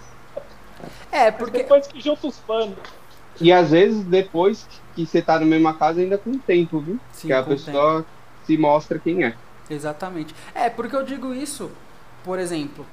[1.11, 1.59] É, porque.
[1.59, 2.79] Mas depois que junta os panos.
[3.40, 7.01] E às vezes depois que você tá na mesma casa ainda com tempo, viu?
[7.12, 8.09] Sim, que a pessoa tempo.
[8.45, 9.35] se mostra quem é.
[9.69, 10.35] Exatamente.
[10.55, 11.71] É, porque eu digo isso,
[12.25, 12.87] por exemplo,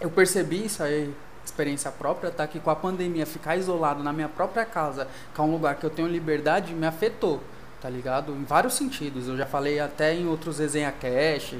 [0.00, 1.12] eu percebi isso aí,
[1.44, 2.46] experiência própria, tá?
[2.46, 5.84] Que com a pandemia, ficar isolado na minha própria casa, que é um lugar que
[5.84, 7.42] eu tenho liberdade, me afetou.
[7.80, 8.32] tá ligado?
[8.32, 9.26] Em vários sentidos.
[9.28, 11.56] Eu já falei até em outros resenha cash,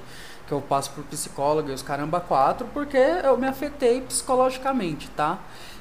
[0.53, 5.38] que eu passo por psicólogo e os caramba quatro, porque eu me afetei psicologicamente, tá?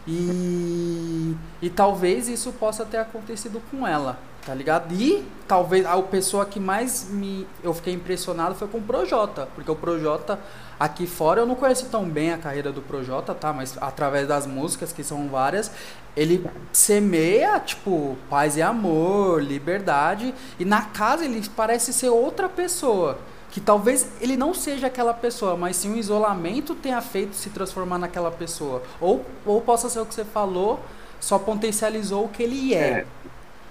[0.08, 4.94] E, e talvez isso possa ter acontecido com ela, tá ligado?
[4.94, 9.70] E talvez a pessoa que mais me eu fiquei impressionado foi com o Projota, porque
[9.70, 10.40] o Projota
[10.80, 13.52] aqui fora eu não conheço tão bem a carreira do Projota, tá?
[13.52, 15.70] Mas através das músicas, que são várias,
[16.16, 23.20] ele semeia, tipo, paz e amor, liberdade, e na casa ele parece ser outra pessoa.
[23.52, 27.98] Que talvez ele não seja aquela pessoa, mas sim o isolamento tenha feito se transformar
[27.98, 28.82] naquela pessoa.
[29.00, 30.80] Ou, ou possa ser o que você falou,
[31.20, 33.06] só potencializou o que ele é.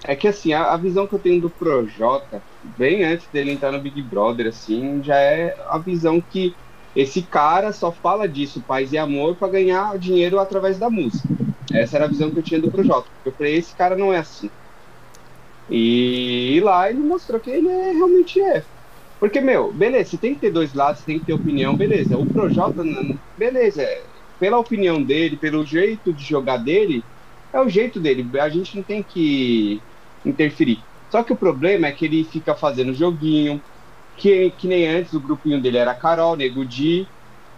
[0.05, 2.41] É, é que assim, a, a, visão que eu tenho do Projota,
[2.77, 6.55] bem antes dele entrar no Big Brother, assim, já é a visão que
[6.95, 11.27] esse cara só fala disso, paz e amor, para ganhar dinheiro através da música.
[11.73, 13.07] Essa era a visão que eu tinha do Projota.
[13.25, 14.49] Eu falei, esse cara não é assim.
[15.69, 18.63] E, e lá ele mostrou que ele é, realmente é.
[19.21, 22.17] Porque, meu, beleza, você tem que ter dois lados, tem que ter opinião, beleza.
[22.17, 22.81] O Projota,
[23.37, 23.85] beleza,
[24.39, 27.07] pela opinião dele, pelo jeito de jogar dele,
[27.53, 28.27] é o jeito dele.
[28.39, 29.85] A gente não tem que
[30.25, 30.87] interferir.
[31.07, 33.63] Só que o problema é que ele fica fazendo joguinho,
[34.15, 37.13] que, que nem antes o grupinho dele era Carol, Nego Di,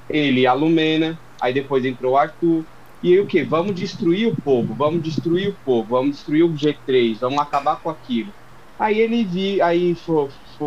[0.09, 2.67] ele, a Lumena, aí depois entrou o Arthur.
[3.01, 3.43] E aí o que?
[3.43, 7.89] Vamos destruir o povo, vamos destruir o povo, vamos destruir o G3, vamos acabar com
[7.89, 8.33] aquilo.
[8.77, 9.95] Aí ele vi, aí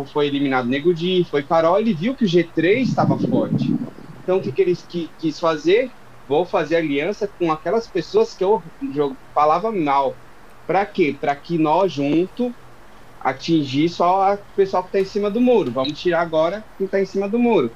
[0.03, 3.75] foi, foi eliminado Nego Di, foi Carol, ele viu que o G3 estava forte.
[4.23, 5.89] Então o que, que ele que, quis fazer?
[6.27, 8.61] Vou fazer aliança com aquelas pessoas que eu,
[9.33, 10.15] falava mal.
[10.65, 11.15] Para quê?
[11.19, 12.53] Para que nós junto
[13.21, 15.71] atingir só o pessoal que está em cima do muro.
[15.71, 17.71] Vamos tirar agora quem está em cima do muro.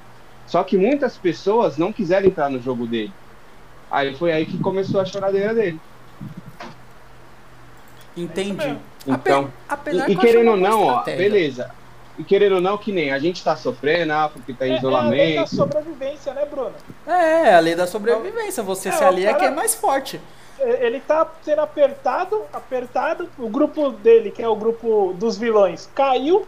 [0.45, 3.13] Só que muitas pessoas não quiseram entrar no jogo dele.
[3.89, 5.79] Aí foi aí que começou a choradeira dele.
[8.15, 8.77] Entendi.
[9.07, 11.71] Então, Apesar e, e querendo ou não, ó, beleza.
[12.17, 14.77] E querendo ou não, que nem a gente tá sofrendo, ah, porque tá em é,
[14.77, 15.15] isolamento.
[15.15, 16.73] É a lei da sobrevivência, né, Bruno?
[17.07, 18.61] É, a lei da sobrevivência.
[18.63, 19.39] Você é, se alia cara...
[19.39, 20.19] que é mais forte
[20.63, 23.29] ele tá sendo apertado, apertado.
[23.37, 26.45] O grupo dele, que é o grupo dos vilões, caiu.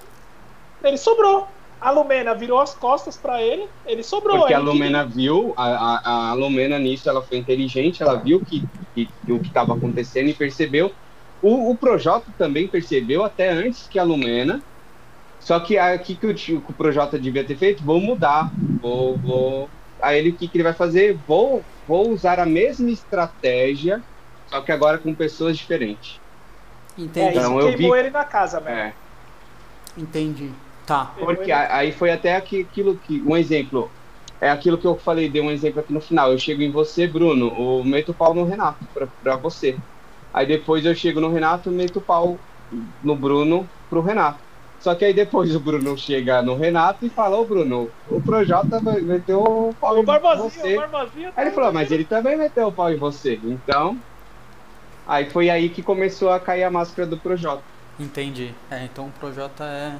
[0.83, 1.47] Ele sobrou.
[1.81, 4.37] A Lumena virou as costas para ele, ele sobrou.
[4.39, 5.15] Porque a Lumena que...
[5.15, 9.39] viu, a, a, a, Lumena nisso, ela foi inteligente, ela viu que, que, que o
[9.39, 10.93] que estava acontecendo e percebeu.
[11.41, 14.61] O, o Projota também percebeu, até antes que a Lumena.
[15.43, 18.51] Só que aqui que o, que o Projota devia ter feito, vou mudar,
[18.81, 19.69] vou, vou
[20.03, 21.17] Aí ele o que, que ele vai fazer?
[21.25, 24.03] Vou, vou usar a mesma estratégia,
[24.47, 26.19] só que agora com pessoas diferentes.
[26.97, 27.37] Entendi.
[27.37, 27.99] Então, é, eu queimou vi...
[27.99, 28.77] ele na casa, velho.
[28.77, 28.93] É.
[29.97, 30.51] Entendi.
[30.85, 31.13] Tá.
[31.17, 33.23] Porque aí foi até aquilo que.
[33.25, 33.89] Um exemplo.
[34.41, 36.33] É aquilo que eu falei, dei um exemplo aqui no final.
[36.33, 39.77] Eu chego em você, Bruno, o meto o pau no Renato, pra, pra você.
[40.33, 42.37] Aí depois eu chego no Renato e meto o pau
[43.01, 44.39] no Bruno pro Renato.
[44.83, 48.81] Só que aí depois o Bruno chega no Renato e fala, ô Bruno, o Projota
[48.81, 50.77] meteu o pau o em você.
[50.77, 50.81] O
[51.37, 53.39] aí ele falou, mas ele também meteu o pau em você.
[53.45, 53.97] Então,
[55.07, 57.63] aí foi aí que começou a cair a máscara do Projota.
[57.97, 58.53] Entendi.
[58.69, 59.95] É, então o Projota é,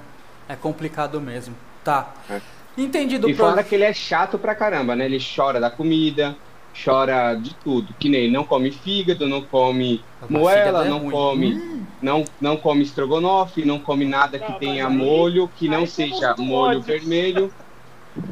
[0.49, 1.55] é complicado mesmo.
[1.81, 2.13] Tá.
[2.29, 2.41] É.
[2.77, 3.63] Entendi do E fora Pro...
[3.63, 5.05] que ele é chato pra caramba, né?
[5.05, 6.35] Ele chora da comida,
[6.73, 7.93] chora de tudo.
[7.99, 11.85] Que nem não come fígado, não come moela, é não come, hum.
[12.01, 17.53] não, não come estrogonofe, não come nada que tenha molho, que não seja molho vermelho.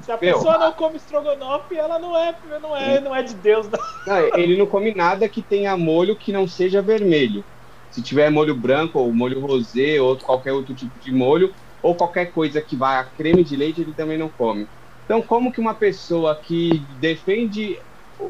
[0.03, 3.33] Se a Meu, pessoa não come estrogonofe, ela não é, não é, não é de
[3.33, 3.67] Deus.
[3.67, 3.79] Não.
[4.05, 7.43] Não, ele não come nada que tenha molho que não seja vermelho.
[7.89, 12.31] Se tiver molho branco ou molho rosé ou qualquer outro tipo de molho, ou qualquer
[12.31, 14.67] coisa que vá a creme de leite, ele também não come.
[15.05, 17.77] Então, como que uma pessoa que defende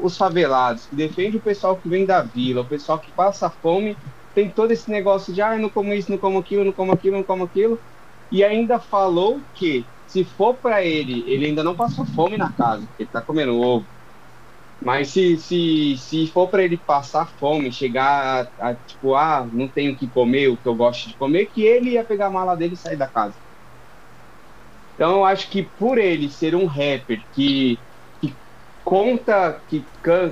[0.02, 3.98] os favelados, que defende o pessoal que vem da vila, o pessoal que passa fome,
[4.34, 7.16] tem todo esse negócio de ah, não como isso, não como aquilo, não como aquilo,
[7.18, 7.82] não como aquilo,
[8.30, 12.88] e ainda falou que se for para ele, ele ainda não passou fome na casa,
[12.98, 13.88] ele tá comendo ovo.
[14.84, 19.70] Mas se, se, se for para ele passar fome, chegar a, a, tipo, ah, não
[19.72, 22.30] tenho o que comer, o que eu gosto de comer, que ele ia pegar a
[22.30, 23.38] mala dele e sair da casa.
[24.94, 27.84] Então eu acho que por ele ser um rapper que
[28.84, 29.84] conta que,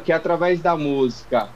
[0.05, 1.48] que através da música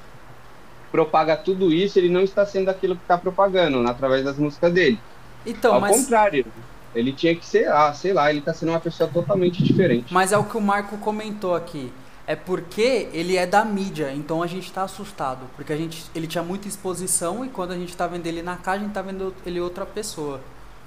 [0.90, 4.98] propaga tudo isso, ele não está sendo aquilo que está propagando através das músicas dele.
[5.44, 5.96] Então, Ao mas...
[5.96, 6.46] contrário,
[6.94, 10.14] ele tinha que ser, ah, sei lá, ele está sendo uma pessoa totalmente diferente.
[10.14, 11.92] Mas é o que o Marco comentou aqui.
[12.26, 15.40] É porque ele é da mídia, então a gente está assustado.
[15.56, 18.56] Porque a gente, ele tinha muita exposição e quando a gente está vendo ele na
[18.56, 20.40] casa, a gente está vendo ele outra pessoa.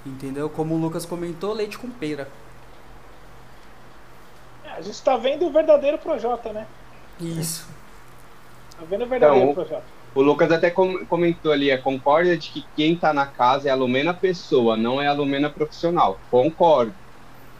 [0.04, 0.48] Entendeu?
[0.48, 2.28] Como o Lucas comentou, leite com pera.
[4.78, 6.64] A gente está vendo o verdadeiro Projota, né?
[7.20, 7.66] Isso.
[8.78, 9.82] Tá vendo o verdadeiro então, Projota.
[10.14, 13.74] O Lucas até comentou ali, é, concorda de que quem tá na casa é a
[13.74, 16.20] Lumena pessoa, não é a Lumena profissional.
[16.30, 16.94] Concordo.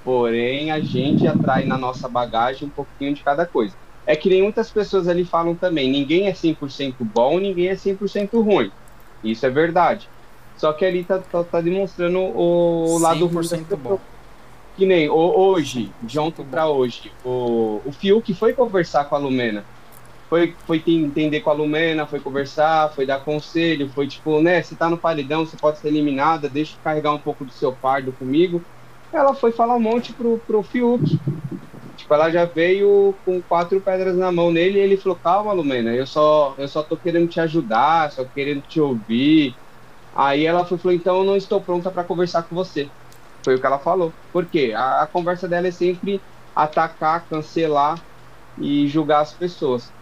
[0.05, 3.75] Porém, a gente atrai na nossa bagagem um pouquinho de cada coisa.
[4.07, 8.41] É que nem muitas pessoas ali falam também, ninguém é 100% bom, ninguém é 100%
[8.41, 8.71] ruim.
[9.25, 10.09] Isso é verdade.
[10.57, 13.45] Só que ali tá, tá, tá demonstrando o lado ruim.
[13.77, 13.99] bom.
[14.79, 19.65] Que nem hoje, de ontem para hoje, o, o Fiuk foi conversar com a Lumena.
[20.29, 24.77] Foi, foi entender com a Lumena, foi conversar, foi dar conselho, foi tipo, né, você
[24.77, 28.13] tá no paredão, você pode ser eliminada, deixa eu carregar um pouco do seu fardo
[28.13, 28.63] comigo.
[29.13, 31.19] Ela foi falar um monte pro, pro Fiuk.
[31.97, 35.93] Tipo, ela já veio com quatro pedras na mão nele e ele falou, calma, Lumena,
[35.93, 39.57] eu só, eu só tô querendo te ajudar, só querendo te ouvir.
[40.15, 42.93] Aí ela foi, falou, então eu não estou pronta para conversar com você.
[43.43, 44.13] Foi o que ela falou.
[44.33, 44.73] Por quê?
[44.77, 46.21] A, a conversa dela é sempre
[46.55, 48.01] atacar, cancelar
[48.59, 49.93] e julgar as pessoas.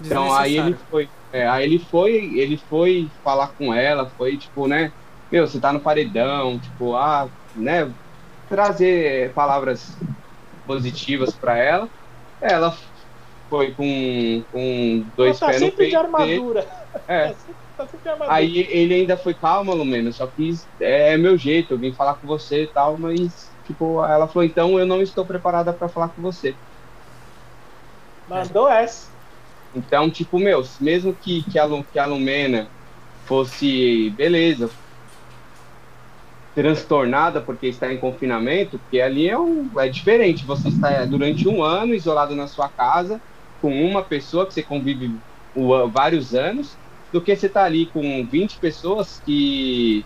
[0.00, 4.66] Então aí ele foi, é, aí ele foi, ele foi falar com ela, foi tipo,
[4.66, 4.92] né,
[5.30, 7.90] meu, você tá no paredão, tipo, ah, né,
[8.48, 9.96] trazer palavras
[10.66, 11.88] positivas para ela.
[12.40, 12.76] Ela
[13.48, 15.90] foi com, com dois tá pés no peito.
[15.90, 16.66] De armadura.
[17.08, 17.34] É.
[17.76, 18.10] Tá sempre.
[18.28, 20.50] Aí ele ainda foi calma, Lumena, só que
[20.80, 24.44] é, é meu jeito, eu vim falar com você e tal, mas tipo, ela falou,
[24.44, 26.56] então eu não estou preparada para falar com você.
[28.28, 29.12] Mandou essa.
[29.74, 32.70] Então, tipo, meu, mesmo que, que, a, que a Lumena
[33.26, 34.70] fosse, beleza,
[36.54, 40.46] transtornada porque está em confinamento, porque ali é, um, é diferente.
[40.46, 43.20] Você está durante um ano isolado na sua casa
[43.60, 45.20] com uma pessoa que você convive
[45.92, 46.78] vários anos,
[47.14, 50.04] do que você está ali com 20 pessoas que,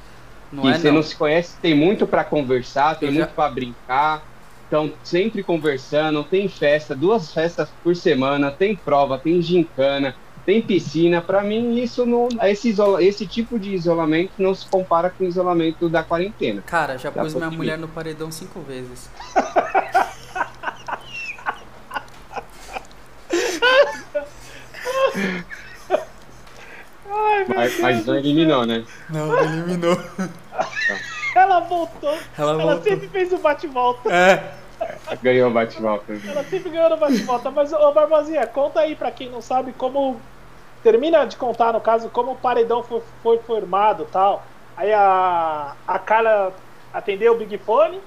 [0.52, 0.96] não que é, você não.
[0.96, 1.02] não.
[1.02, 3.34] se conhece, tem muito para conversar, tem Eu muito já...
[3.34, 4.22] para brincar.
[4.66, 11.22] Então, sempre conversando, tem festa, duas festas por semana, tem prova, tem gincana, tem piscina.
[11.22, 15.88] Para mim, isso não, esse, esse tipo de isolamento não se compara com o isolamento
[15.88, 16.60] da quarentena.
[16.60, 19.08] Cara, já pus minha mulher no paredão cinco vezes.
[27.28, 28.84] Ai, mas, mas não eliminou, né?
[29.10, 29.96] Não, não eliminou.
[31.34, 32.18] Ela voltou.
[32.36, 32.82] Ela, ela voltou.
[32.82, 34.12] sempre fez o bate-volta.
[34.12, 34.54] É.
[35.22, 36.12] Ganhou o bate-volta.
[36.26, 37.50] Ela sempre ganhou o bate-volta.
[37.50, 40.20] Mas, ô Barbosinha, conta aí pra quem não sabe como.
[40.82, 44.44] Termina de contar, no caso, como o paredão foi, foi formado tal.
[44.76, 46.52] Aí a, a Carla
[46.92, 48.00] atendeu o Big Fone.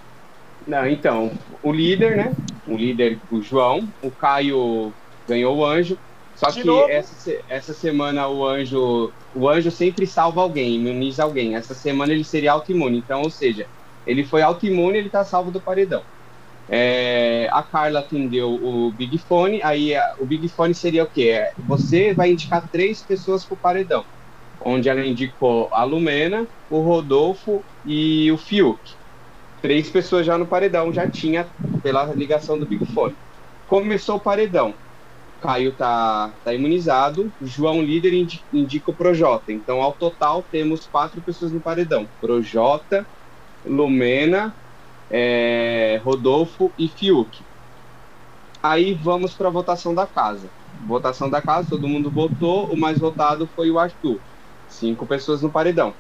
[0.66, 2.34] Não, então, o líder, né?
[2.68, 4.94] O líder, o João, o Caio
[5.28, 5.98] ganhou o anjo.
[6.42, 9.14] Só de que essa, essa semana o anjo.
[9.34, 11.56] O anjo sempre salva alguém, imuniza alguém.
[11.56, 12.98] Essa semana ele seria autoimune.
[13.00, 13.70] Então, ou seja,
[14.06, 16.06] ele foi autoimune ele tá salvo do paredão.
[16.68, 21.30] É, a Carla atendeu o Big Fone, aí a, o Big Fone seria o quê?
[21.30, 24.06] É, você vai indicar três pessoas para o paredão,
[24.60, 28.82] onde ela indicou a Lumena, o Rodolfo e o Fiuk.
[29.62, 31.52] Três pessoas já no paredão, já tinha
[31.84, 33.18] pela ligação do Big Fone.
[33.68, 34.80] Começou o paredão.
[35.42, 38.14] Caio tá, tá imunizado, João líder
[38.54, 39.52] indica, o Projota.
[39.52, 43.08] Então, ao total, temos quatro pessoas no paredão: Projota,
[43.66, 44.56] Lumena,
[45.10, 47.46] é, Rodolfo e Fiuk.
[48.64, 50.54] Aí vamos para a votação da casa.
[50.86, 54.22] Votação da casa, todo mundo votou, o mais votado foi o Arthur.
[54.68, 55.96] Cinco pessoas no paredão.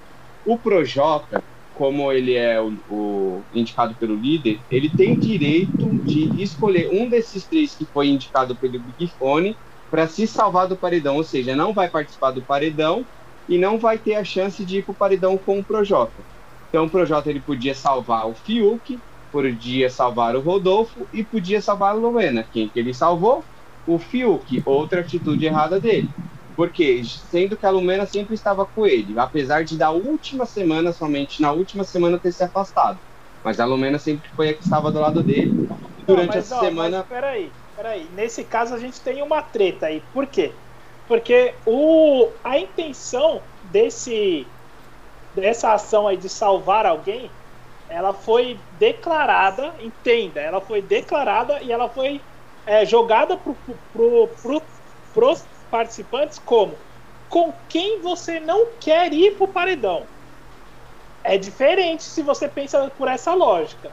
[0.45, 1.43] O Projota,
[1.73, 7.47] como ele é o, o, indicado pelo líder, ele tem direito de escolher um desses
[7.47, 9.57] três que foi indicado pelo Big Fone
[9.89, 13.05] para se salvar do paredão, ou seja, não vai participar do paredão
[13.47, 16.25] e não vai ter a chance de ir para o paredão com o Projota.
[16.69, 21.91] Então o Projota ele podia salvar o Fiuk, podia salvar o Rodolfo e podia salvar
[21.91, 22.43] a Lumena.
[22.43, 23.47] Quem que ele salvou?
[23.85, 26.15] O Fiuk, outra atitude errada dele.
[26.61, 31.41] Porque, sendo que a Lumena sempre estava com ele, apesar de da última semana, somente
[31.41, 32.99] na última semana, ter se afastado.
[33.43, 35.67] Mas a Lumena sempre foi a que estava do lado dele.
[36.05, 36.97] Durante não, essa não, semana.
[36.99, 38.07] Mas peraí, peraí.
[38.13, 40.03] Nesse caso a gente tem uma treta aí.
[40.13, 40.51] Por quê?
[41.07, 43.41] Porque o, a intenção
[43.71, 44.45] desse
[45.33, 47.31] dessa ação aí de salvar alguém,
[47.89, 52.21] ela foi declarada, entenda, ela foi declarada e ela foi
[52.67, 53.51] é, jogada para
[53.91, 54.61] pro, pro,
[55.11, 56.75] pros participantes como
[57.31, 60.05] com quem você não quer ir pro paredão.
[61.23, 63.89] É diferente se você pensa por essa lógica.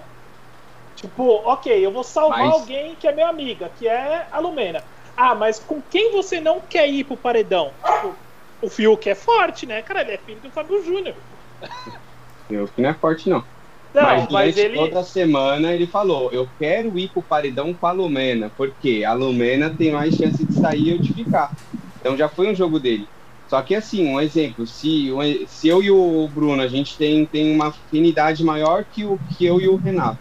[0.97, 2.55] Tipo, ok, eu vou salvar mas...
[2.55, 4.83] alguém que é minha amiga, que é a Lumena.
[5.16, 7.72] Ah, mas com quem você não quer ir pro paredão?
[7.85, 8.16] Tipo,
[8.61, 9.83] o Fiuk é forte, né?
[9.83, 11.14] Cara, ele é filho do Fábio Júnior.
[12.51, 13.45] Eu que não é forte, não.
[13.93, 14.76] Não, mas mas ele...
[14.76, 19.70] toda semana ele falou: Eu quero ir pro paredão com a Lumena, porque a Lumena
[19.70, 21.53] tem mais chance de sair ou de ficar.
[22.01, 23.07] Então já foi um jogo dele.
[23.49, 25.11] Só que assim, um exemplo, se,
[25.46, 29.46] se eu e o Bruno, a gente tem, tem uma afinidade maior que, o, que
[29.46, 30.18] eu e o Renato.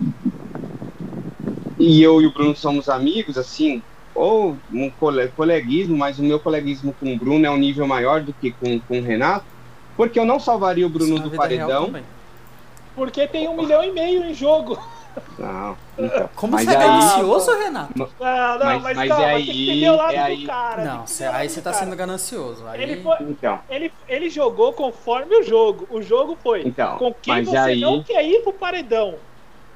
[1.77, 3.81] E eu e o Bruno somos amigos, assim,
[4.15, 4.89] ou um
[5.35, 8.79] coleguismo, mas o meu coleguismo com o Bruno é um nível maior do que com,
[8.79, 9.45] com o Renato,
[9.95, 11.93] porque eu não salvaria o Bruno do paredão.
[12.95, 14.79] Porque tem um milhão e meio em jogo.
[15.37, 15.77] Não.
[15.97, 17.93] Então, Como você é ganancioso, Renato?
[17.97, 18.07] Não,
[18.59, 20.85] não, mas, mas, mas calma, é aí, é aí, cara.
[20.85, 21.83] Não, cê, aí você tá cara.
[21.83, 22.67] sendo ganancioso.
[22.67, 22.81] Aí...
[22.81, 23.59] Ele, foi, então.
[23.69, 25.87] ele, ele jogou conforme o jogo.
[25.89, 27.81] O jogo foi então, com quem você aí...
[27.81, 29.15] não quer ir pro paredão.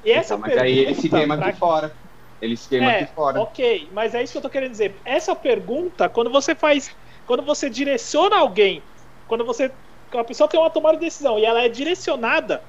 [0.04, 1.94] E essa então, mas aí ele se queima aqui fora.
[2.42, 3.40] Ele se queima é, aqui fora.
[3.40, 4.96] Ok, mas é isso que eu tô querendo dizer.
[5.06, 6.94] Essa pergunta, quando você faz.
[7.28, 8.82] Quando você direciona alguém,
[9.28, 9.72] quando você.
[10.12, 12.62] A pessoa tem uma tomada de decisão e ela é direcionada,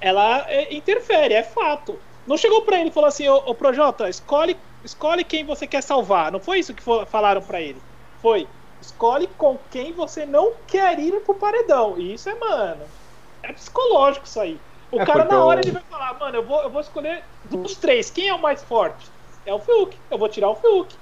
[0.00, 1.98] ela é, interfere, é fato.
[2.26, 5.82] Não chegou para ele e falou assim, ô, ô Projota, escolhe, escolhe quem você quer
[5.82, 6.32] salvar.
[6.32, 7.80] Não foi isso que for, falaram para ele.
[8.20, 8.48] Foi,
[8.80, 11.98] escolhe com quem você não quer ir pro paredão.
[11.98, 12.82] E isso é, mano,
[13.42, 14.58] é psicológico isso aí.
[14.90, 15.64] O é cara na hora eu...
[15.64, 18.62] ele vai falar, mano, eu vou, eu vou escolher dos três, quem é o mais
[18.62, 19.08] forte?
[19.44, 19.96] É o Fiuk.
[20.10, 20.94] Eu vou tirar o Fiuk.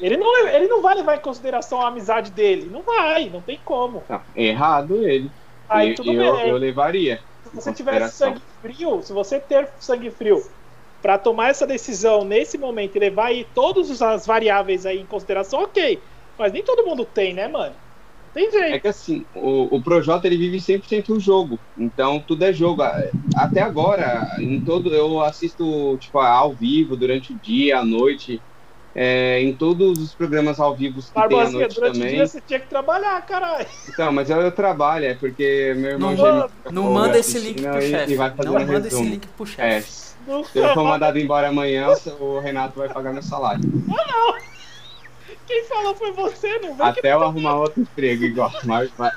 [0.00, 2.68] Ele não, ele não vai levar em consideração a amizade dele.
[2.68, 4.02] Não vai, não tem como.
[4.08, 5.30] Não, errado ele.
[5.68, 7.22] Aí, eu, eu, eu levaria.
[7.52, 10.42] Se você tiver sangue frio, se você ter sangue frio
[11.02, 15.60] para tomar essa decisão nesse momento e levar aí todas as variáveis aí em consideração,
[15.60, 16.02] ok.
[16.38, 17.76] Mas nem todo mundo tem, né, mano?
[18.32, 18.74] Tem jeito.
[18.74, 21.60] É que assim, o, o Projota ele vive 100% o jogo.
[21.76, 22.82] Então tudo é jogo.
[23.34, 28.42] Até agora, em todo eu assisto tipo ao vivo durante o dia, à noite.
[28.94, 32.12] É, em todos os programas ao vivo que Barbosa, tem à noite durante também.
[32.12, 33.66] O dia você tinha que trabalhar, caralho.
[33.88, 37.62] Então, mas eu, eu trabalho, é porque meu irmão Não, manda, não manda esse link
[37.62, 38.16] pro chefe.
[38.44, 38.86] Não manda resumo.
[38.86, 39.62] esse link pro chefe.
[39.64, 39.80] É.
[40.44, 41.88] Se eu for mandado embora amanhã,
[42.20, 43.62] o Renato vai pagar meu salário.
[43.90, 44.52] Ah, não!
[45.46, 48.52] Quem falou foi você, não vai Até eu arrumar outro emprego igual.
[48.64, 49.12] Mas, mas,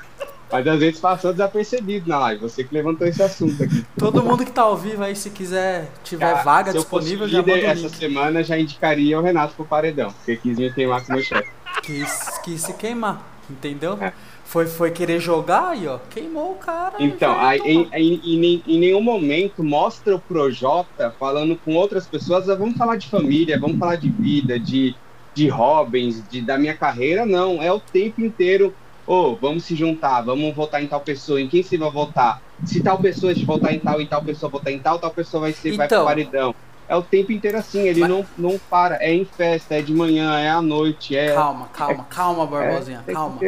[0.50, 2.42] mas às vezes passou desapercebido na live.
[2.42, 3.84] Você que levantou esse assunto aqui.
[3.98, 7.58] Todo mundo que tá ao vivo aí, se quiser, tiver Cara, vaga disponível, já manda
[7.58, 11.24] Essa semana já indicaria o Renato pro paredão, porque quis me queimar com o meu
[11.24, 11.50] chefe.
[11.82, 13.98] Quis, quis se queimar, entendeu?
[14.00, 14.12] É.
[14.46, 15.98] Foi, foi querer jogar aí, ó.
[16.08, 16.94] Queimou o cara.
[17.00, 22.48] Então, aí, em, em, em, em, nenhum momento mostra o Projota falando com outras pessoas.
[22.48, 24.94] Ah, vamos falar de família, vamos falar de vida, de,
[25.34, 27.26] de Robins, de, da minha carreira.
[27.26, 28.72] Não, é o tempo inteiro
[29.06, 32.42] ô, oh, vamos se juntar, vamos votar em tal pessoa, em quem você vai votar?
[32.64, 35.42] Se tal pessoa de votar em tal e tal pessoa votar em tal, tal pessoa
[35.42, 36.04] vai ser, então, vai pro então.
[36.04, 36.54] paredão.
[36.88, 38.08] É o tempo inteiro assim, ele mas...
[38.08, 41.34] não, não para, é em festa, é de manhã, é à noite, é.
[41.34, 42.14] Calma, calma, é...
[42.14, 43.40] calma, Barbosinha, é, calma.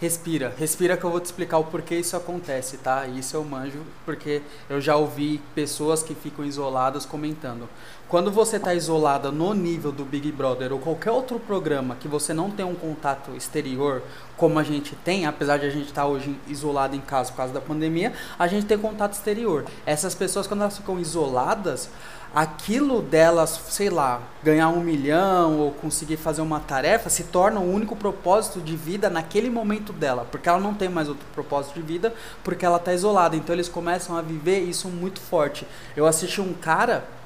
[0.00, 3.04] Respira, respira que eu vou te explicar o porquê isso acontece, tá?
[3.08, 7.68] Isso eu manjo, porque eu já ouvi pessoas que ficam isoladas comentando.
[8.08, 12.32] Quando você está isolada no nível do Big Brother ou qualquer outro programa que você
[12.32, 14.02] não tem um contato exterior,
[14.34, 17.36] como a gente tem, apesar de a gente estar tá hoje isolado em casa por
[17.36, 19.66] causa da pandemia, a gente tem contato exterior.
[19.84, 21.90] Essas pessoas, quando elas ficam isoladas,
[22.34, 27.70] aquilo delas, sei lá, ganhar um milhão ou conseguir fazer uma tarefa se torna o
[27.70, 31.82] único propósito de vida naquele momento dela, porque ela não tem mais outro propósito de
[31.82, 33.36] vida, porque ela está isolada.
[33.36, 35.66] Então eles começam a viver isso muito forte.
[35.94, 37.17] Eu assisti um cara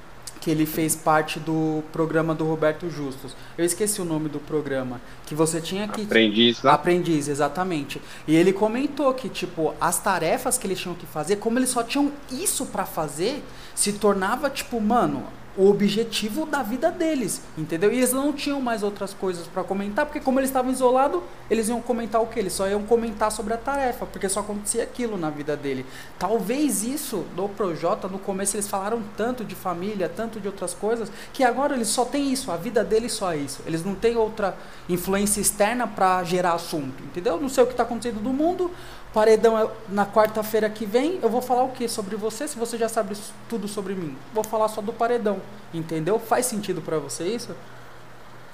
[0.42, 3.36] que ele fez parte do programa do Roberto Justus.
[3.56, 6.70] Eu esqueci o nome do programa, que você tinha que Aprendiz, né?
[6.72, 8.02] Aprendiz, exatamente.
[8.26, 11.84] E ele comentou que tipo as tarefas que eles tinham que fazer, como eles só
[11.84, 13.40] tinham isso para fazer,
[13.72, 15.22] se tornava tipo, mano,
[15.56, 17.92] o objetivo da vida deles, entendeu?
[17.92, 21.68] E eles não tinham mais outras coisas para comentar, porque como eles estavam isolados, eles
[21.68, 22.38] iam comentar o que?
[22.38, 25.84] Eles só iam comentar sobre a tarefa, porque só acontecia aquilo na vida dele.
[26.18, 31.12] Talvez isso do Projota, no começo eles falaram tanto de família, tanto de outras coisas,
[31.32, 33.60] que agora eles só têm isso, a vida deles só é isso.
[33.66, 34.56] Eles não têm outra
[34.88, 37.38] influência externa para gerar assunto, entendeu?
[37.38, 38.70] Não sei o que está acontecendo no mundo,
[39.12, 42.78] Paredão é na quarta-feira que vem, eu vou falar o que sobre você, se você
[42.78, 43.14] já sabe
[43.46, 44.16] tudo sobre mim?
[44.32, 45.38] Vou falar só do paredão,
[45.72, 46.18] entendeu?
[46.18, 47.54] Faz sentido para você isso?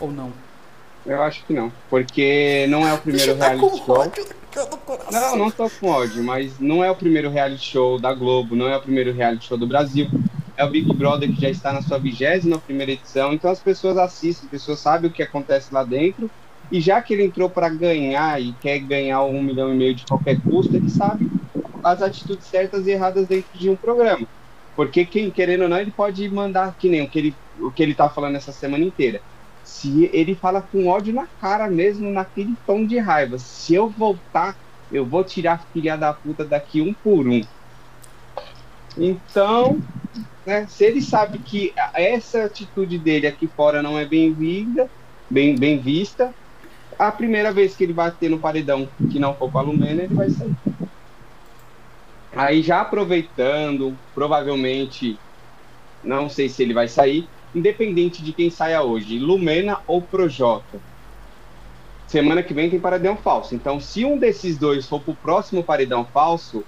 [0.00, 0.32] Ou não?
[1.06, 3.98] Eu acho que não, porque não é o primeiro tá reality show.
[3.98, 4.38] Ódio
[5.12, 8.68] não, não tô com ódio, mas não é o primeiro reality show da Globo, não
[8.68, 10.08] é o primeiro reality show do Brasil.
[10.56, 13.96] É o Big Brother que já está na sua vigésima primeira edição, então as pessoas
[13.96, 16.28] assistem, as pessoas sabem o que acontece lá dentro
[16.70, 20.04] e já que ele entrou para ganhar e quer ganhar um milhão e meio de
[20.04, 21.30] qualquer custo, ele sabe
[21.82, 24.26] as atitudes certas e erradas dentro de um programa.
[24.78, 27.82] Porque quem querendo ou não, ele pode mandar que nem o que ele, o que
[27.82, 29.20] ele tá falando essa semana inteira.
[29.64, 33.40] Se ele fala com ódio na cara mesmo, naquele tom de raiva.
[33.40, 34.56] Se eu voltar,
[34.92, 37.40] eu vou tirar a filha da puta daqui um por um.
[38.96, 39.80] Então,
[40.46, 44.88] né, se ele sabe que essa atitude dele aqui fora não é bem-vinda,
[45.28, 46.32] bem, bem vista,
[46.96, 50.14] a primeira vez que ele bater no paredão que não for com a Lumena, ele
[50.14, 50.54] vai sair.
[52.34, 55.22] Aí já aproveitando, provavelmente,
[56.02, 60.82] não sei se ele vai sair, independente de quem saia hoje, Lumena ou Projota.
[62.06, 63.54] Semana que vem tem paredão falso.
[63.54, 66.66] Então, se um desses dois for para o próximo paredão falso,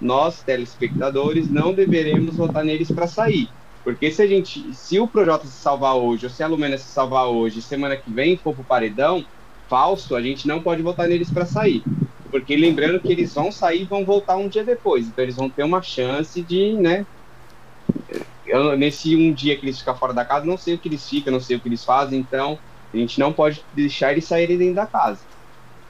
[0.00, 3.54] nós, telespectadores, não deveremos votar neles para sair.
[3.84, 6.90] Porque se a gente, se o Projota se salvar hoje, ou se a Lumena se
[6.90, 9.24] salvar hoje, semana que vem for pro paredão
[9.68, 11.88] falso, a gente não pode votar neles para sair.
[12.30, 15.08] Porque lembrando que eles vão sair e vão voltar um dia depois.
[15.08, 17.06] Então eles vão ter uma chance de, né?
[18.44, 21.06] Eu, nesse um dia que eles ficam fora da casa, não sei o que eles
[21.06, 22.58] ficam, não sei o que eles fazem, então
[22.92, 25.22] a gente não pode deixar eles saírem dentro da casa.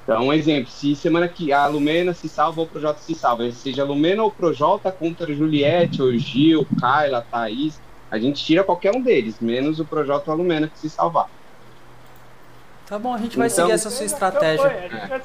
[0.03, 3.51] Então, um exemplo, se semana que a Lumena se salva ou o Projota se salva,
[3.53, 7.81] seja a Lumena ou o Projota contra Juliette, ou Gil, Kyla, Thaís,
[8.11, 11.27] a gente tira qualquer um deles, menos o Projota ou a Lumena que se salvar.
[12.91, 14.67] Tá bom, a gente vai então, seguir essa sua estratégia.
[14.67, 15.21] É.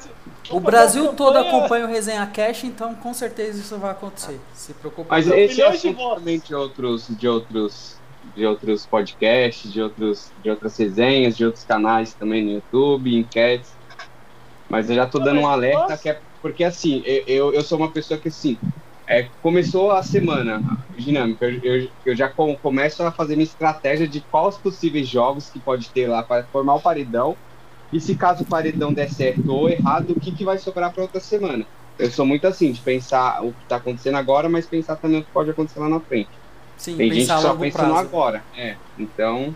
[0.50, 4.40] O Brasil todo acompanha o Resenha Cash, então com certeza isso vai acontecer.
[4.54, 5.08] Se preocupe.
[5.10, 7.96] Mas esse é de outros, de outros,
[8.36, 13.72] de outros podcasts, de outros, de outras resenhas, de outros canais também no YouTube, enquetes.
[14.68, 17.90] Mas eu já tô dando um alerta que é porque assim, eu, eu sou uma
[17.90, 18.56] pessoa que assim,
[19.08, 20.62] é, começou a semana
[20.96, 25.58] dinâmica, eu, eu, eu, já começo a fazer minha estratégia de quais possíveis jogos que
[25.58, 27.36] pode ter lá para formar o paredão
[27.96, 31.02] e se caso o paredão der certo ou errado, o que, que vai sobrar para
[31.02, 31.64] outra semana.
[31.98, 35.24] Eu sou muito assim, de pensar o que está acontecendo agora, mas pensar também o
[35.24, 36.28] que pode acontecer lá na frente.
[36.76, 37.92] Sim, Tem gente que só pensa prazo.
[37.94, 38.44] no agora.
[38.54, 39.54] É, então,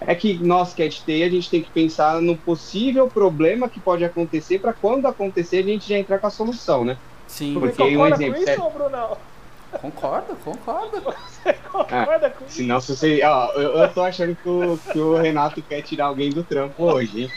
[0.00, 4.04] é que nós, Cat T, a gente tem que pensar no possível problema que pode
[4.04, 6.98] acontecer para quando acontecer a gente já entrar com a solução, né?
[7.26, 7.54] Sim.
[7.58, 8.34] Porque um exemplo.
[8.34, 9.16] Com isso, Bruno?
[9.80, 11.02] Concordo, concordo.
[11.28, 12.56] Você concorda ah, com isso?
[12.56, 13.20] Senão, se você.
[13.22, 16.84] Ó, eu, eu tô achando que o, que o Renato quer tirar alguém do trampo
[16.84, 17.30] hoje, hein?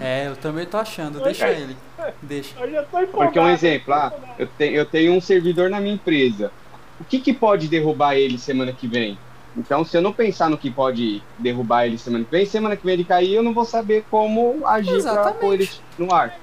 [0.00, 1.76] É, eu também tô achando, deixa ele.
[2.22, 2.58] Deixa.
[2.60, 5.94] Eu já tô Porque um exemplo, ah, eu, te, eu tenho um servidor na minha
[5.94, 6.52] empresa.
[7.00, 9.18] O que, que pode derrubar ele semana que vem?
[9.56, 12.84] Então, se eu não pensar no que pode derrubar ele semana que vem, semana que
[12.84, 16.38] vem ele cair, eu não vou saber como agir para pôr ele no ar.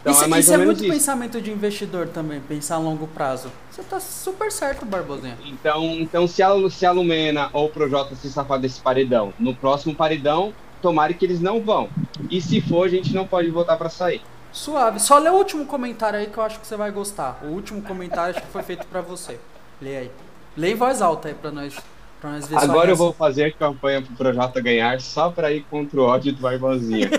[0.00, 0.92] Então, isso é, mais isso é muito isso.
[0.92, 3.50] pensamento de investidor também, pensar a longo prazo.
[3.70, 5.36] Você tá super certo, Barbosinha.
[5.44, 9.54] Então, então se, a, se a Lumena ou o Projota se safar desse paredão, no
[9.54, 11.88] próximo paredão, tomara que eles não vão.
[12.30, 14.22] E se for, a gente não pode voltar para sair.
[14.52, 14.98] Suave.
[14.98, 17.38] Só lê o último comentário aí que eu acho que você vai gostar.
[17.42, 19.38] O último comentário acho que foi feito para você.
[19.80, 20.10] Lê aí.
[20.56, 21.76] Lê em voz alta aí para nós,
[22.20, 26.00] pra nós ver Agora eu vou fazer campanha pro Projota ganhar só para ir contra
[26.00, 27.10] o ódio do Barbosinha.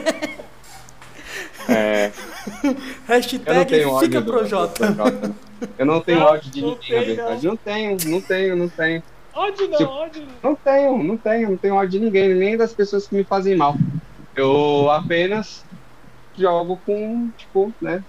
[1.69, 2.11] é...
[3.07, 4.93] Hashtag fica Projota.
[4.93, 5.35] Projota.
[5.77, 7.47] Eu não tenho ódio de ninguém, na verdade.
[7.47, 9.03] Não tenho, não tenho, não tenho.
[9.39, 10.51] Ódio não, tipo, ódio não.
[10.51, 13.55] Não tenho, não tenho, não tenho ódio de ninguém, nem das pessoas que me fazem
[13.55, 13.73] mal.
[14.35, 15.65] Eu apenas
[16.37, 18.03] jogo com, tipo, né?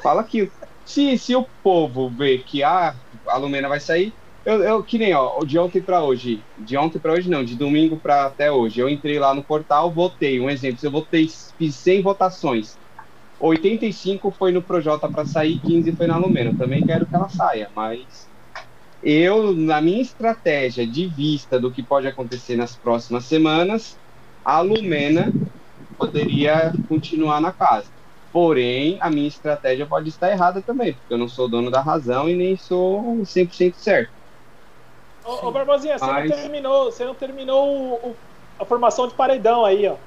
[0.00, 0.48] Fala aquilo.
[0.84, 2.94] Se, se o povo vê que ah,
[3.26, 4.14] a Lumena vai sair,
[4.44, 7.56] eu, eu que nem, ó, de ontem para hoje, de ontem para hoje não, de
[7.56, 11.26] domingo para até hoje, eu entrei lá no portal, votei, um exemplo, eu votei,
[11.58, 12.78] fiz 100 votações,
[13.40, 17.68] 85 foi no Projota para sair, 15 foi na Lumena, também quero que ela saia,
[17.74, 18.30] mas
[19.08, 24.00] eu, na minha estratégia de vista do que pode acontecer nas próximas semanas,
[24.44, 25.32] a Lumena
[25.96, 27.88] poderia continuar na casa.
[28.32, 32.28] Porém, a minha estratégia pode estar errada também, porque eu não sou dono da razão
[32.28, 34.12] e nem sou 100% certo.
[35.24, 36.28] Ô, ô Barbosinha, você Mas...
[36.28, 38.16] não terminou, você não terminou o, o,
[38.58, 39.98] a formação de paredão aí, ó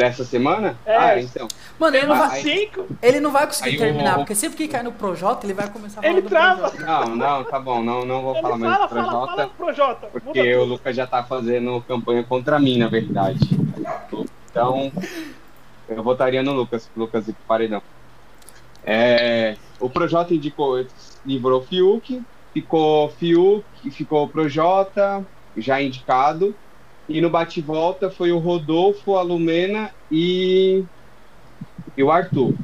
[0.00, 0.78] dessa semana?
[0.86, 0.96] É.
[0.96, 1.46] Ah, então.
[1.78, 2.86] Mano, ele não, vai, cinco?
[3.02, 6.02] ele não vai conseguir terminar, porque sempre que cai no Projota, ele vai começar a
[6.02, 6.72] falar ele trava.
[6.78, 9.10] Não, não, tá bom, não, não vou ele falar mais do Projota.
[9.10, 10.06] Fala, fala Projota.
[10.06, 13.40] Porque o Lucas já tá fazendo campanha contra mim, na verdade.
[14.50, 14.90] Então,
[15.86, 17.82] eu votaria no Lucas, Lucas e Paredão.
[18.82, 20.82] É, o Projota indicou,
[21.26, 22.22] livrou Fiuk,
[22.54, 25.22] ficou Fiuk, ficou Projota,
[25.58, 26.56] já indicado.
[27.10, 30.86] E no bate-volta foi o Rodolfo, a Lumena e,
[31.96, 32.58] e o Arthur.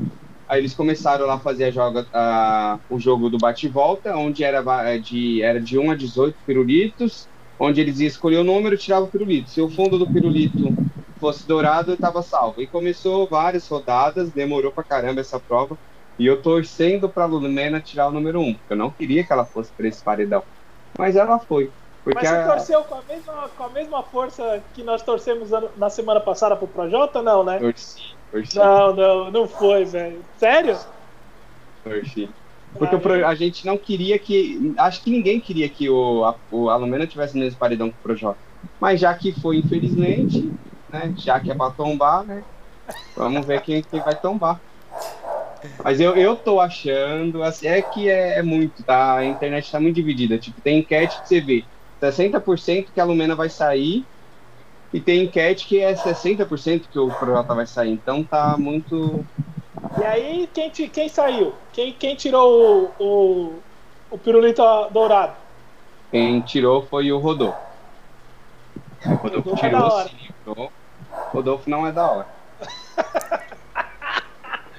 [0.48, 4.62] Aí eles começaram lá a fazer a joga, a, o jogo do bate-volta, onde era
[4.90, 8.78] é, de, era de 1 a 18 pirulitos, onde eles iam escolher o número e
[8.78, 9.50] tiravam o pirulito.
[9.50, 10.76] Se o fundo do pirulito
[11.20, 12.62] fosse dourado, eu estava salvo.
[12.62, 15.78] E começou várias rodadas, demorou pra caramba essa prova.
[16.18, 19.46] E eu torcendo pra Lumena tirar o número 1, porque eu não queria que ela
[19.46, 20.44] fosse pra esse paredão.
[20.98, 21.74] Mas ela foi.
[22.06, 25.90] Porque Mas você torceu com a, mesma, com a mesma força que nós torcemos na
[25.90, 27.58] semana passada pro Projota, não, né?
[27.58, 28.56] Torci, torci.
[28.56, 30.20] Não, não, não foi, velho.
[30.38, 30.78] Sério?
[31.82, 32.30] Torci.
[32.78, 34.72] Porque ah, a gente não queria que.
[34.78, 38.02] Acho que ninguém queria que o, a, o Alumena tivesse o mesmo paredão que o
[38.04, 38.38] Projota.
[38.78, 40.52] Mas já que foi, infelizmente,
[40.88, 41.12] né?
[41.16, 42.44] Já que é pra tombar, né?
[43.16, 44.60] Vamos ver quem, quem vai tombar.
[45.82, 49.16] Mas eu, eu tô achando, assim, é que é, é, muito, tá?
[49.16, 50.38] A internet tá muito dividida.
[50.38, 51.64] Tipo, tem enquete que você vê
[52.00, 54.04] 60% que a Lumena vai sair
[54.92, 57.92] e tem enquete que é 60% que o Projota vai sair.
[57.92, 59.24] Então tá muito.
[59.98, 61.54] E aí, quem, quem saiu?
[61.72, 63.58] Quem, quem tirou o, o,
[64.10, 65.34] o pirulito dourado?
[66.10, 67.58] Quem tirou foi o Rodolfo.
[69.04, 70.70] O Rodolfo, Rodolfo é tirou é sim.
[71.32, 72.26] Rodolfo não é da hora.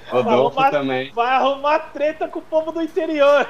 [0.10, 1.12] Rodolfo arrumar, também.
[1.12, 3.48] Vai arrumar treta com o povo do interior.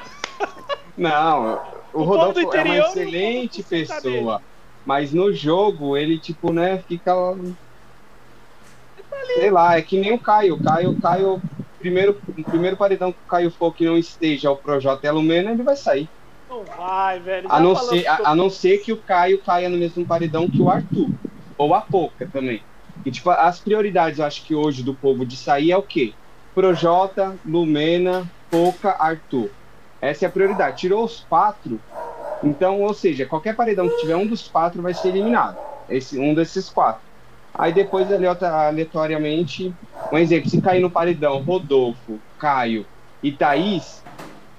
[0.98, 1.60] Não,
[1.94, 4.42] o, o Rodolfo é uma excelente pessoa.
[4.84, 7.14] Mas no jogo, ele, tipo, né, fica.
[9.34, 10.54] Sei lá, é que nem o Caio.
[10.54, 11.42] O Caio, o Caio
[11.78, 15.12] primeiro, o primeiro paredão que o Caio for que não esteja o Projota e a
[15.12, 16.08] Lumena, ele vai sair.
[16.48, 17.46] Não vai, velho.
[17.50, 20.60] A não, ser, a, a, não ser que o Caio caia no mesmo paredão que
[20.60, 21.10] o Arthur.
[21.56, 22.62] Ou a Poca também.
[23.04, 26.14] E, tipo, as prioridades, eu acho que hoje do povo de sair é o quê?
[26.54, 29.50] Projota, Lumena, Poca, Arthur.
[30.00, 30.78] Essa é a prioridade.
[30.78, 31.80] Tirou os quatro,
[32.42, 35.56] então, ou seja, qualquer paredão que tiver um dos quatro vai ser eliminado.
[35.88, 37.02] Esse, um desses quatro.
[37.54, 39.74] Aí depois, aleatoriamente,
[40.12, 42.86] um exemplo, se cair no paredão Rodolfo, Caio
[43.22, 44.04] e Thaís,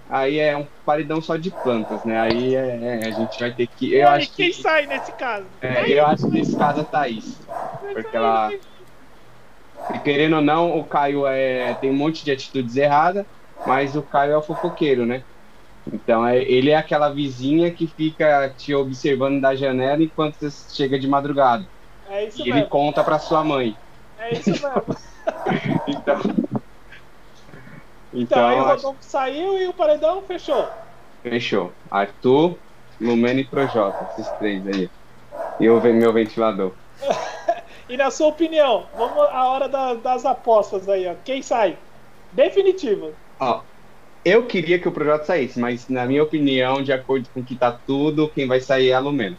[0.10, 2.20] aí é um paredão só de plantas, né?
[2.20, 3.94] Aí é, é, a gente vai ter que.
[3.94, 5.46] Eu acho quem que, sai nesse caso?
[5.62, 7.40] É, eu acho que nesse caso é Thaís.
[7.94, 8.52] Porque ela.
[10.04, 13.26] Querendo ou não, o Caio é, tem um monte de atitudes erradas,
[13.66, 15.24] mas o Caio é o fofoqueiro, né?
[15.92, 21.00] Então é, ele é aquela vizinha que fica te observando da janela enquanto você chega
[21.00, 21.66] de madrugada.
[22.10, 22.60] É isso e mesmo.
[22.60, 23.76] ele conta para sua mãe.
[24.18, 24.96] É isso mesmo.
[25.88, 26.20] então.
[28.12, 29.08] Então, então aí o Rodolfo acho...
[29.08, 30.68] saiu e o paredão fechou.
[31.22, 31.72] Fechou.
[31.92, 32.58] Arthur,
[33.00, 34.90] Lumena e Projota, esses três aí.
[35.60, 36.74] E o meu ventilador.
[37.88, 41.14] e na sua opinião, vamos à hora da, das apostas aí, ó.
[41.24, 41.78] Quem sai?
[42.32, 43.14] Definitivo.
[43.40, 43.62] Ó,
[44.26, 47.56] eu queria que o projeto saísse, mas na minha opinião, de acordo com o que
[47.56, 49.38] tá tudo, quem vai sair é a Lumena.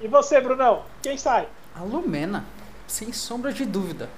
[0.00, 0.84] E você, Brunão?
[1.02, 1.48] Quem sai?
[1.74, 2.44] A Lumena,
[2.86, 4.08] sem sombra de dúvida.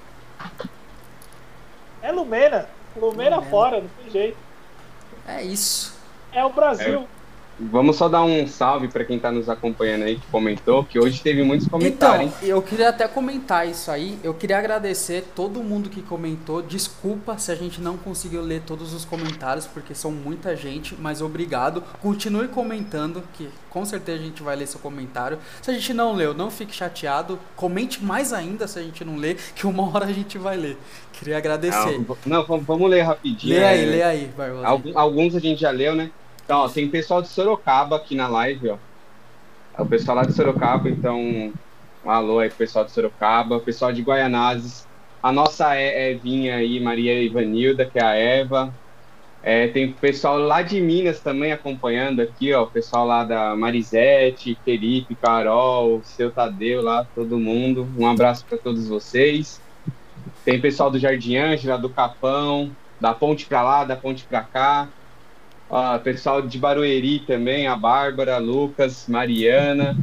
[2.01, 2.69] É Lumena.
[2.95, 3.41] Lumena, Lumena.
[3.41, 4.37] fora, não tem jeito.
[5.27, 5.97] É isso.
[6.31, 7.01] É o Brasil.
[7.01, 7.22] É.
[7.59, 11.21] Vamos só dar um salve para quem está nos acompanhando aí que comentou, que hoje
[11.21, 12.31] teve muitos comentários.
[12.37, 14.17] Então, eu queria até comentar isso aí.
[14.23, 16.61] Eu queria agradecer todo mundo que comentou.
[16.61, 21.21] Desculpa se a gente não conseguiu ler todos os comentários, porque são muita gente, mas
[21.21, 21.83] obrigado.
[22.01, 25.37] Continue comentando, que com certeza a gente vai ler seu comentário.
[25.61, 27.39] Se a gente não leu, não fique chateado.
[27.55, 30.77] Comente mais ainda se a gente não ler, que uma hora a gente vai ler.
[31.11, 31.99] Queria agradecer.
[32.25, 33.53] Não, não vamos ler rapidinho.
[33.53, 34.91] Lê aí, é, lê aí, Barbosa.
[34.95, 36.09] Alguns a gente já leu, né?
[36.43, 38.77] Então, ó, tem pessoal de Sorocaba aqui na live, ó.
[39.77, 44.01] É o pessoal lá de Sorocaba, então, um alô aí pessoal de Sorocaba, pessoal de
[44.01, 44.87] Guaianazes,
[45.21, 48.73] a nossa Evinha aí, Maria Ivanilda, que é a Eva.
[49.41, 54.57] É, tem pessoal lá de Minas também acompanhando aqui, ó, o pessoal lá da Marisete,
[54.63, 57.87] Felipe, Carol, seu Tadeu lá, todo mundo.
[57.97, 59.61] Um abraço para todos vocês.
[60.45, 64.89] Tem pessoal do Jardim Ângela, do Capão, da ponte para lá, da ponte para cá.
[65.75, 69.97] Ó, pessoal de Barueri também, a Bárbara, Lucas, Mariana.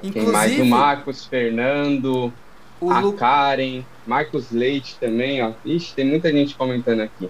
[0.00, 0.60] Inclusive, Quem mais?
[0.60, 2.32] O Marcos, Fernando,
[2.80, 3.14] a Lu...
[3.14, 5.50] Karen, Marcos Leite também, ó.
[5.64, 7.28] Ixi, tem muita gente comentando aqui.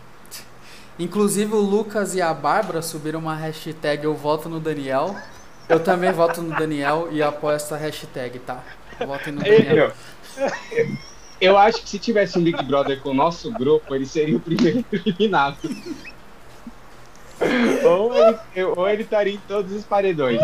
[0.98, 5.16] Inclusive o Lucas e a Bárbara subiram uma hashtag Eu voto no Daniel.
[5.66, 8.62] Eu também voto no Daniel e apoio essa hashtag, tá?
[9.06, 9.90] Voto no Daniel.
[10.36, 10.96] Eu, eu,
[11.40, 14.40] eu acho que se tivesse um Big Brother com o nosso grupo, ele seria o
[14.40, 15.56] primeiro eliminado
[17.84, 20.40] ou, ele, ou ele estaria em todos os paredões.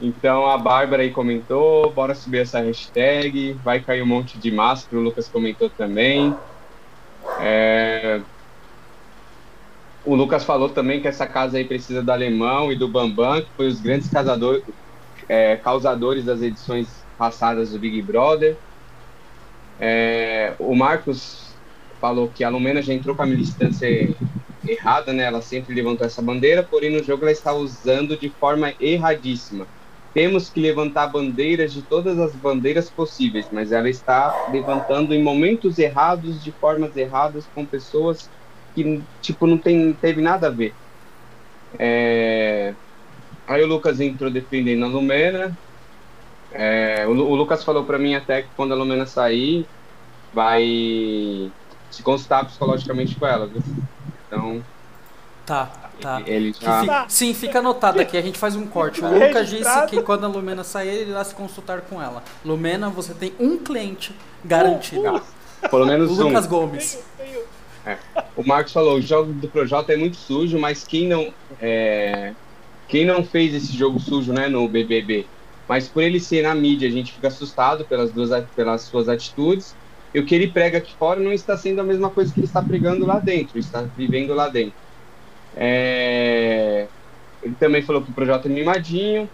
[0.00, 4.98] Então a Bárbara aí comentou, bora subir essa hashtag, vai cair um monte de máscara,
[4.98, 6.34] o Lucas comentou também.
[7.38, 8.20] É...
[10.04, 13.50] O Lucas falou também que essa casa aí precisa do Alemão e do Bambam, que
[13.54, 14.62] foi os grandes casador,
[15.28, 18.56] é, causadores das edições passadas do Big Brother.
[19.80, 21.58] É, o Marcos
[22.00, 23.86] falou que a Lumena já entrou com a militância
[24.66, 25.24] errada, né?
[25.24, 29.66] Ela sempre levantou essa bandeira, porém no jogo ela está usando de forma erradíssima.
[30.12, 35.78] Temos que levantar bandeiras de todas as bandeiras possíveis, mas ela está levantando em momentos
[35.78, 38.30] errados, de formas erradas, com pessoas
[38.74, 40.74] que tipo não tem teve nada a ver.
[41.78, 42.74] É...
[43.46, 45.58] Aí o Lucas entrou defendendo a Lumena,
[46.52, 49.66] é, o, o, Lucas falou para mim até que quando a Lumena sair,
[50.32, 51.50] vai
[51.90, 53.62] se consultar psicologicamente com ela, viu?
[54.26, 54.62] Então.
[55.46, 55.70] Tá.
[56.00, 56.22] Tá.
[56.26, 57.04] Ele já...
[57.06, 59.04] fi- sim, fica anotado aqui, a gente faz um corte.
[59.04, 62.22] O Lucas disse que quando a Lumena sair, ele irá se consultar com ela.
[62.42, 65.02] Lumena, você tem um cliente garantido.
[65.02, 65.68] Tá.
[65.68, 66.28] Pelo O menos um.
[66.28, 67.04] Lucas Gomes.
[67.18, 67.42] Tenho-
[67.84, 68.00] tenho-
[68.34, 72.32] O Marcos falou, o jogo do Projota é muito sujo, mas quem não é,
[72.88, 75.26] quem não fez esse jogo sujo, né, no BBB,
[75.70, 79.78] mas por ele ser na mídia, a gente fica assustado pelas duas pelas suas atitudes.
[80.14, 82.46] E o que ele prega aqui fora não está sendo a mesma coisa que ele
[82.48, 84.80] está pregando lá dentro, está vivendo lá dentro.
[85.54, 86.92] É,
[87.42, 89.30] Ele também falou que o Projota é mimadinho.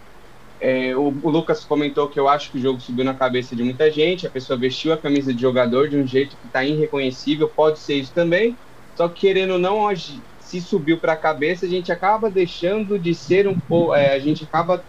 [0.60, 3.64] É, o, o Lucas comentou que eu acho que o jogo subiu na cabeça de
[3.64, 4.26] muita gente.
[4.26, 7.52] A pessoa vestiu a camisa de jogador de um jeito que está irreconhecível.
[7.54, 8.60] Pode ser isso também.
[8.94, 12.98] Só que querendo ou não, hoje, se subiu para a cabeça, a gente acaba deixando
[12.98, 13.92] de ser um pouco.
[13.92, 14.88] a gente acaba,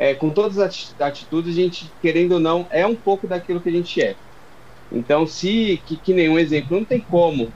[0.00, 3.62] é, com todas as ati- atitudes, a gente, querendo ou não, é um pouco daquilo
[3.62, 4.18] que a gente é.
[4.90, 7.54] Então, se, que, que nenhum exemplo, não tem como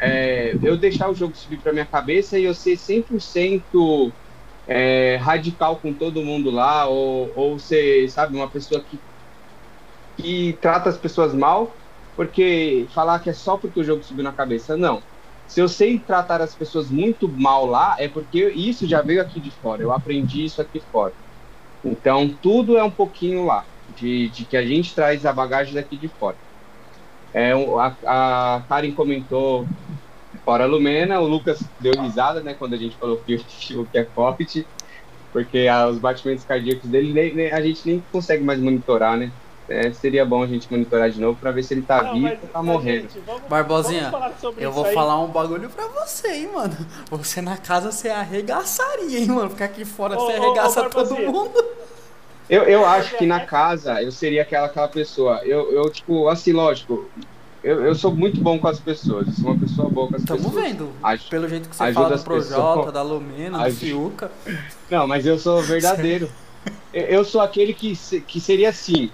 [0.00, 4.16] é, eu deixar o jogo subir para minha cabeça e eu ser 100%
[4.66, 9.04] é, radical com todo mundo lá, ou, ou ser, sabe, uma pessoa que,
[10.16, 11.78] que trata as pessoas mal,
[12.16, 15.02] porque falar que é só porque o jogo subiu na cabeça, não.
[15.46, 19.40] Se eu sei tratar as pessoas muito mal lá, é porque isso já veio aqui
[19.40, 21.14] de fora, eu aprendi isso aqui fora.
[21.84, 23.64] Então, tudo é um pouquinho lá,
[23.96, 26.36] de, de que a gente traz a bagagem daqui de fora.
[27.34, 29.66] É, a, a Karen comentou
[30.44, 33.36] fora Lumena, o Lucas deu risada, né, quando a gente falou que
[33.74, 34.66] o que é Covid,
[35.32, 39.32] porque os batimentos cardíacos dele a gente nem consegue mais monitorar, né?
[39.68, 42.24] É, seria bom a gente monitorar de novo para ver se ele tá Não, vivo
[42.26, 43.02] mas- ou tá morrendo.
[43.02, 44.92] gente, vamos- Barbosinha, vamos Eu vou aí.
[44.94, 46.76] falar um bagulho pra você, hein, mano.
[47.10, 49.48] Você na casa você arregaçaria, hein, mano.
[49.50, 51.64] Porque aqui fora Ô, você ô, ô, arregaça todo mundo.
[52.50, 55.40] Eu, eu acho que na casa eu seria aquela, aquela pessoa.
[55.44, 57.08] Eu, eu, tipo, assim, lógico,
[57.62, 59.28] eu, eu sou muito bom com as pessoas.
[59.28, 60.64] Eu sou uma pessoa boa com as Tamo pessoas.
[60.64, 60.90] vendo.
[61.02, 62.92] Acho- Pelo jeito que você ajuda fala do Projota, pessoas.
[62.92, 64.30] da Lumena, do Fiuca.
[64.90, 66.28] Não, mas eu sou verdadeiro.
[66.92, 67.96] Eu- eu sou aquele que,
[68.26, 69.10] que seria assim.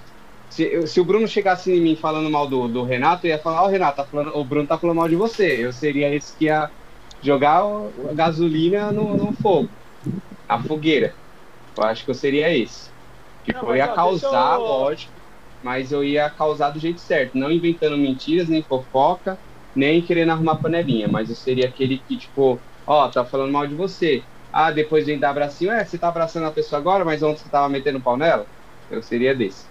[0.58, 3.62] Se, se o Bruno chegasse em mim falando mal do, do Renato, eu ia falar,
[3.64, 5.64] ó, Renato, tá falando, o Bruno tá falando mal de você.
[5.64, 6.70] Eu seria esse que ia
[7.22, 9.76] jogar a gasolina no, no fogo,
[10.48, 11.16] a fogueira.
[11.76, 12.92] Eu acho que eu seria esse.
[13.42, 15.22] Tipo, Não, eu ia ó, causar, eu- lógico,
[15.62, 19.40] mas eu ia causar do jeito certo, não inventando mentiras, nem fofoca,
[19.74, 23.74] nem querendo arrumar panelinha, mas eu seria aquele que, tipo, ó, tá falando mal de
[23.76, 24.26] você.
[24.52, 27.50] Ah, depois vem dar abracinho, é, você tá abraçando a pessoa agora, mas ontem você
[27.50, 28.48] tava metendo pau nela?
[28.88, 29.70] Eu seria desse.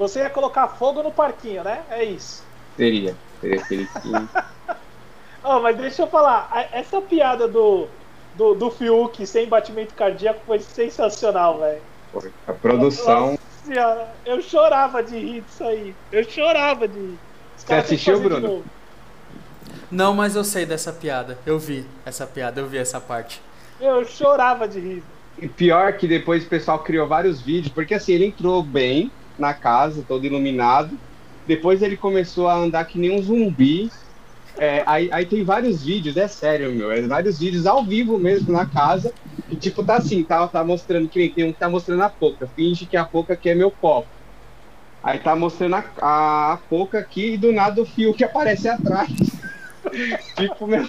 [0.00, 1.82] Você ia colocar fogo no parquinho, né?
[1.90, 2.42] É isso.
[2.74, 3.14] Seria.
[3.38, 4.08] Seria aquele que.
[5.44, 7.86] Ó, mas deixa eu falar, essa piada do,
[8.34, 11.82] do, do Fiuk sem batimento cardíaco foi sensacional, velho.
[12.46, 13.32] A produção.
[13.32, 15.94] Nossa senhora, eu chorava de rir disso aí.
[16.10, 17.18] Eu chorava de rir.
[17.66, 18.64] Que assistiu, Bruno?
[19.90, 21.36] Não, mas eu sei dessa piada.
[21.44, 23.42] Eu vi essa piada, eu vi essa parte.
[23.78, 25.02] Eu chorava de rir.
[25.38, 29.54] E pior que depois o pessoal criou vários vídeos, porque assim, ele entrou bem na
[29.54, 30.98] casa, todo iluminado.
[31.46, 33.90] Depois ele começou a andar que nem um zumbi.
[34.56, 36.92] É, aí, aí tem vários vídeos, é sério, meu.
[36.92, 39.12] É vários vídeos ao vivo mesmo na casa.
[39.48, 42.46] E tipo, tá assim, tá, tá mostrando que tem um que tá mostrando a Poca.
[42.54, 44.08] Finge que a Poca aqui é meu copo.
[45.02, 48.68] Aí tá mostrando a, a, a Poca aqui e do nada o fio que aparece
[48.68, 49.10] atrás.
[50.36, 50.88] tipo, meu.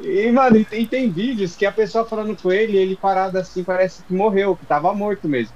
[0.00, 3.64] E, mano, e tem, tem vídeos que a pessoa falando com ele, ele parado assim,
[3.64, 5.54] parece que morreu, que tava morto mesmo.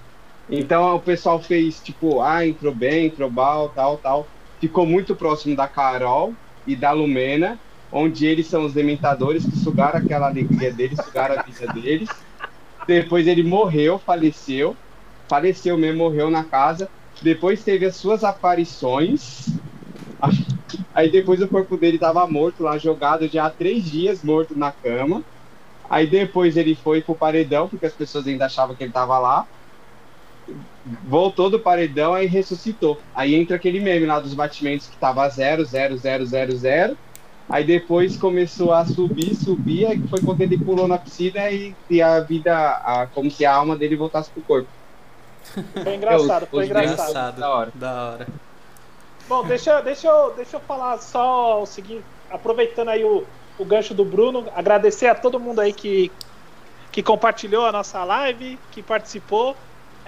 [0.48, 4.26] Então o pessoal fez, tipo, ah, entrou bem, entrou mal, tal, tal.
[4.60, 6.34] Ficou muito próximo da Carol
[6.66, 7.60] e da Lumena,
[7.92, 12.08] onde eles são os dementadores que sugaram aquela alegria deles, sugaram a vida deles.
[12.86, 14.76] Depois ele morreu, faleceu.
[15.28, 16.90] Faleceu mesmo, morreu na casa.
[17.22, 19.46] Depois teve as suas aparições.
[20.94, 24.72] Aí depois o corpo dele tava morto lá, jogado já há três dias, morto na
[24.72, 25.24] cama.
[25.88, 29.46] Aí depois ele foi pro paredão, porque as pessoas ainda achavam que ele tava lá.
[31.04, 33.00] Voltou do paredão aí ressuscitou.
[33.14, 36.96] Aí entra aquele meme lá dos batimentos que tava zero, zero, zero, zero, zero.
[37.48, 42.02] Aí depois começou a subir, subir, aí foi quando ele pulou na piscina e, e
[42.02, 44.68] a vida, a, como se a alma dele voltasse pro corpo.
[45.82, 47.10] Foi engraçado, foi engraçado.
[47.10, 47.40] Engraçado.
[47.40, 47.72] Da hora.
[47.74, 48.26] Da hora.
[49.26, 53.24] Bom, deixa, deixa, eu, deixa eu falar só o seguinte, aproveitando aí o,
[53.58, 56.12] o gancho do Bruno, agradecer a todo mundo aí que,
[56.92, 59.56] que compartilhou a nossa live, que participou,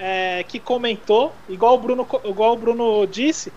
[0.00, 3.54] é, que comentou, igual o Bruno, igual o Bruno disse,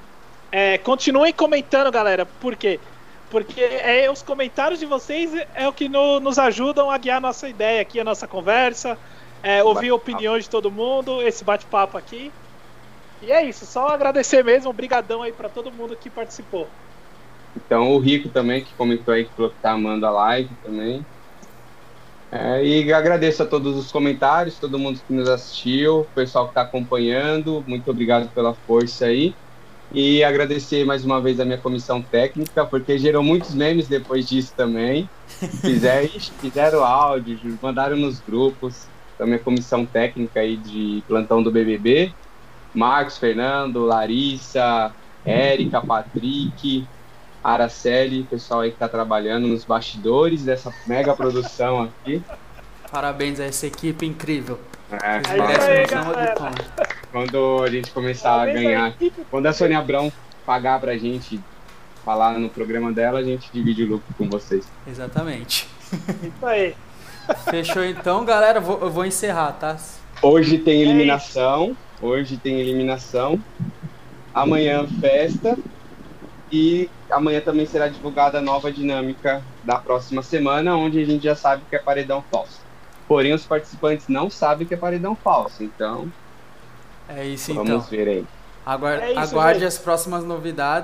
[0.51, 2.81] é, continuem comentando, galera, por quê?
[3.29, 7.21] Porque é, os comentários de vocês é o que no- nos ajudam a guiar a
[7.21, 8.99] nossa ideia aqui, a nossa conversa,
[9.43, 12.35] é, ouvir opiniões de todo mundo, esse bate-papo aqui.
[13.21, 16.77] E é isso, só agradecer mesmo, brigadão aí pra todo mundo que participou.
[17.55, 21.07] Então o Rico também, que comentou aí que falou que tá amando a live também.
[22.35, 26.51] É, e agradeço a todos os comentários, todo mundo que nos assistiu, o pessoal que
[26.51, 29.35] está acompanhando, muito obrigado pela força aí.
[29.93, 34.51] E agradecer mais uma vez a minha comissão técnica, porque gerou muitos memes depois disso
[34.57, 35.07] também.
[35.61, 36.09] Fizeram,
[36.41, 38.87] fizeram áudio, mandaram nos grupos.
[39.19, 42.11] A minha comissão técnica aí de plantão do BBB.
[42.73, 44.91] Marcos, Fernando, Larissa,
[45.23, 46.87] Érica, Patrick,
[47.43, 52.21] Araceli, pessoal aí que está trabalhando nos bastidores dessa mega produção aqui.
[52.91, 54.59] Parabéns a essa equipe incrível.
[54.91, 55.85] É, É aí,
[57.11, 59.21] quando a gente começar a Parabéns ganhar, à equipe.
[59.29, 60.11] quando a Sônia Abrão
[60.45, 61.39] pagar pra gente
[62.05, 64.67] falar no programa dela, a gente divide o lucro com vocês.
[64.87, 65.67] Exatamente.
[65.91, 66.75] Isso aí.
[67.49, 68.59] Fechou então, galera.
[68.59, 69.77] Vou- eu vou encerrar, tá?
[70.21, 73.41] Hoje tem eliminação, hoje tem eliminação.
[74.33, 75.57] Amanhã festa
[76.51, 81.35] e amanhã também será divulgada a nova dinâmica da próxima semana, onde a gente já
[81.35, 82.67] sabe que é paredão falso.
[83.07, 86.13] Porém, os participantes não sabem que é paredão falso, então
[87.07, 87.81] É isso vamos então.
[87.81, 88.29] ver aí.
[88.65, 89.65] Aguarde, É isso, aguarde gente.
[89.65, 90.81] as próximas novidades.